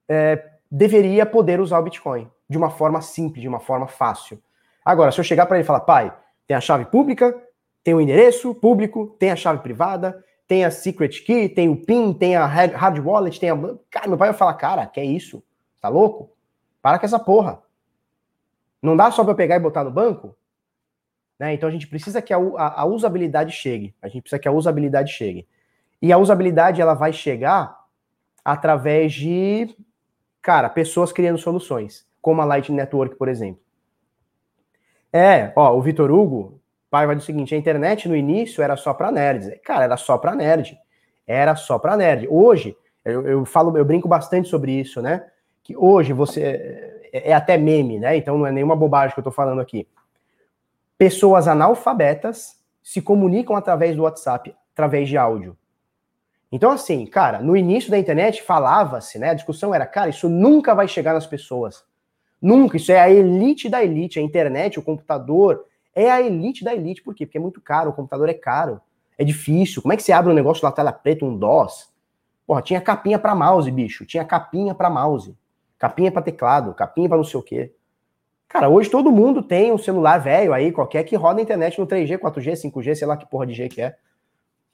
[0.07, 4.41] é, deveria poder usar o Bitcoin de uma forma simples, de uma forma fácil.
[4.84, 6.13] Agora, se eu chegar para ele e falar, pai,
[6.45, 7.36] tem a chave pública,
[7.84, 12.13] tem o endereço público, tem a chave privada, tem a secret key, tem o PIN,
[12.13, 13.55] tem a hard wallet, tem a.
[13.89, 15.41] Cara, meu pai vai falar, cara, que é isso?
[15.79, 16.29] Tá louco?
[16.82, 17.61] Para com essa porra.
[18.82, 20.36] Não dá só para pegar e botar no banco?
[21.41, 21.53] Né?
[21.53, 23.95] Então a gente precisa que a, a, a, usabilidade chegue.
[24.01, 25.47] A gente precisa que a usabilidade chegue.
[26.01, 27.79] E a usabilidade ela vai chegar
[28.43, 29.75] através de,
[30.41, 33.61] cara, pessoas criando soluções, como a Light Network, por exemplo.
[35.13, 38.93] É, ó, o Vitor Hugo, pai vai do seguinte, a internet no início era só
[38.93, 39.51] para nerds.
[39.63, 40.77] Cara, era só para nerd.
[41.27, 42.27] Era só para nerd.
[42.29, 45.25] Hoje, eu, eu, falo, eu brinco bastante sobre isso, né?
[45.63, 48.18] Que hoje você é, é até meme, né?
[48.18, 49.88] Então não é nenhuma bobagem que eu tô falando aqui.
[50.97, 55.57] Pessoas analfabetas se comunicam através do WhatsApp, através de áudio.
[56.51, 59.30] Então, assim, cara, no início da internet falava-se, né?
[59.30, 61.84] A discussão era, cara, isso nunca vai chegar nas pessoas.
[62.41, 64.20] Nunca, isso é a elite da elite.
[64.20, 67.01] A internet, o computador, é a elite da elite.
[67.01, 67.26] Por quê?
[67.26, 68.82] Porque é muito caro, o computador é caro,
[69.18, 69.82] é difícil.
[69.82, 71.89] Como é que você abre um negócio na tela preta, um DOS?
[72.45, 74.05] Porra, tinha capinha para mouse, bicho.
[74.05, 75.34] Tinha capinha para mouse.
[75.82, 77.73] Capinha para teclado, capinha para não sei o quê.
[78.47, 81.88] Cara, hoje todo mundo tem um celular velho aí, qualquer que roda a internet no
[81.88, 83.95] 3G, 4G, 5G, sei lá que porra de G que é.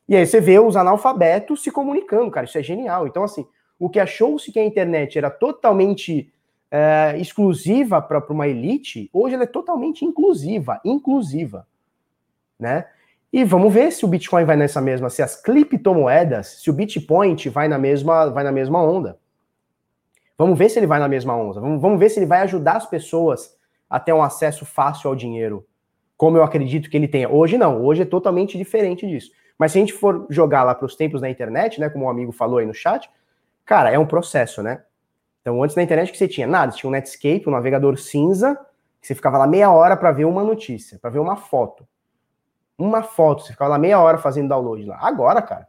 [0.09, 2.45] E aí você vê os analfabetos se comunicando, cara.
[2.45, 3.07] Isso é genial.
[3.07, 3.47] Então, assim,
[3.79, 6.29] o que achou-se que a internet era totalmente
[6.69, 11.65] é, exclusiva para uma elite, hoje ela é totalmente inclusiva, inclusiva,
[12.59, 12.85] né?
[13.31, 17.37] E vamos ver se o Bitcoin vai nessa mesma, se as criptomoedas, se o Bitcoin
[17.49, 19.17] vai na mesma, vai na mesma onda.
[20.37, 21.59] Vamos ver se ele vai na mesma onda.
[21.59, 23.57] Vamos, vamos ver se ele vai ajudar as pessoas
[23.89, 25.65] a ter um acesso fácil ao dinheiro,
[26.15, 27.29] como eu acredito que ele tenha.
[27.29, 29.31] Hoje não, hoje é totalmente diferente disso.
[29.57, 32.07] Mas se a gente for jogar lá para os tempos da internet, né, como o
[32.07, 33.09] um amigo falou aí no chat,
[33.65, 34.83] cara, é um processo, né?
[35.41, 36.45] Então, antes da internet, que você tinha?
[36.45, 38.55] Nada, você tinha um Netscape, um navegador cinza,
[39.01, 41.87] que você ficava lá meia hora para ver uma notícia, para ver uma foto.
[42.77, 44.99] Uma foto, você ficava lá meia hora fazendo download lá.
[45.01, 45.67] Agora, cara,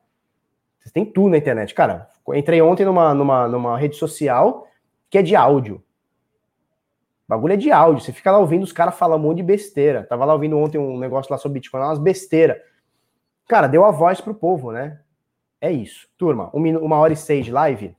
[0.78, 1.72] você tem tudo na internet.
[1.74, 4.66] Cara, entrei ontem numa, numa, numa rede social
[5.10, 5.76] que é de áudio.
[5.76, 8.02] O bagulho é de áudio.
[8.02, 10.04] Você fica lá ouvindo os caras falar um monte de besteira.
[10.04, 12.56] Tava lá ouvindo ontem um negócio lá sobre Bitcoin, umas besteiras.
[13.46, 15.00] Cara, deu a voz pro povo, né?
[15.60, 16.08] É isso.
[16.16, 17.94] Turma, uma hora e seis de live.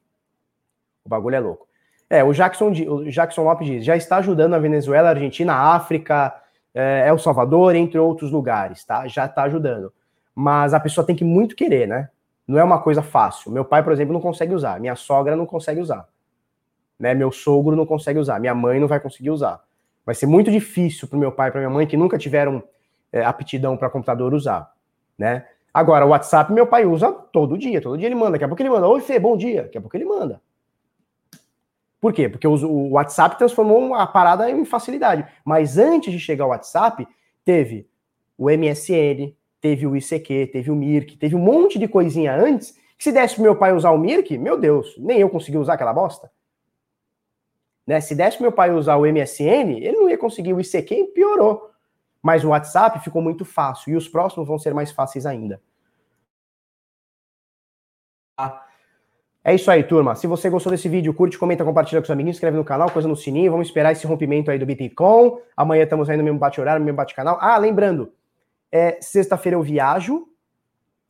[1.04, 1.68] O bagulho é louco.
[2.10, 6.36] É, o Jackson, o Jackson Lopes diz, já está ajudando a Venezuela, Argentina, África,
[6.74, 9.08] é, El Salvador, entre outros lugares, tá?
[9.08, 9.94] Já está ajudando.
[10.34, 12.10] Mas a pessoa tem que muito querer, né?
[12.50, 13.52] Não é uma coisa fácil.
[13.52, 14.80] Meu pai, por exemplo, não consegue usar.
[14.80, 16.10] Minha sogra não consegue usar.
[17.00, 17.14] Né?
[17.14, 18.40] Meu sogro não consegue usar.
[18.40, 19.62] Minha mãe não vai conseguir usar.
[20.04, 22.64] Vai ser muito difícil para meu pai e para minha mãe, que nunca tiveram
[23.14, 24.74] é, aptidão para computador, usar.
[25.16, 25.46] Né?
[25.72, 27.80] Agora, o WhatsApp, meu pai usa todo dia.
[27.80, 28.32] Todo dia ele manda.
[28.32, 28.88] Daqui a pouco ele manda.
[28.88, 29.62] Oi, Fê, bom dia.
[29.62, 30.42] Daqui a pouco ele manda.
[32.02, 32.28] Por quê?
[32.28, 35.24] Porque o WhatsApp transformou a parada em facilidade.
[35.46, 37.08] Mas antes de chegar ao WhatsApp,
[37.46, 37.88] teve
[38.36, 43.04] o MSN, teve o ICQ, teve o Mirk, teve um monte de coisinha antes, que
[43.04, 45.94] se desse pro meu pai usar o Mirk, meu Deus, nem eu consegui usar aquela
[45.94, 46.32] bosta.
[47.86, 48.00] Né?
[48.02, 51.08] Se desse pro meu pai usar o MSN, ele não ia conseguir o ICQ e
[51.08, 51.70] piorou.
[52.22, 55.62] Mas o WhatsApp ficou muito fácil e os próximos vão ser mais fáceis ainda.
[59.44, 60.16] É isso aí, turma.
[60.16, 63.08] Se você gostou desse vídeo, curte, comenta, compartilha com os amiguinhos, inscreve no canal, coisa
[63.08, 63.52] no sininho.
[63.52, 65.38] Vamos esperar esse rompimento aí do Bitcoin.
[65.56, 67.38] Amanhã estamos aí no mesmo bate-horário, no mesmo bate-canal.
[67.42, 68.14] Ah, lembrando,
[68.72, 70.28] é, sexta-feira eu viajo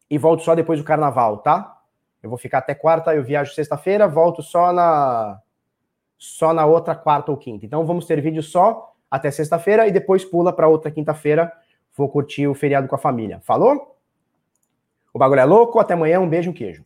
[0.09, 1.77] e volto só depois do carnaval, tá?
[2.21, 5.39] Eu vou ficar até quarta, eu viajo sexta-feira, volto só na
[6.17, 7.65] só na outra quarta ou quinta.
[7.65, 11.51] Então vamos ter vídeo só até sexta-feira e depois pula para outra quinta-feira.
[11.95, 13.39] Vou curtir o feriado com a família.
[13.41, 13.97] Falou?
[15.13, 15.79] O bagulho é louco.
[15.79, 16.19] Até amanhã.
[16.19, 16.83] Um beijo, um queijo.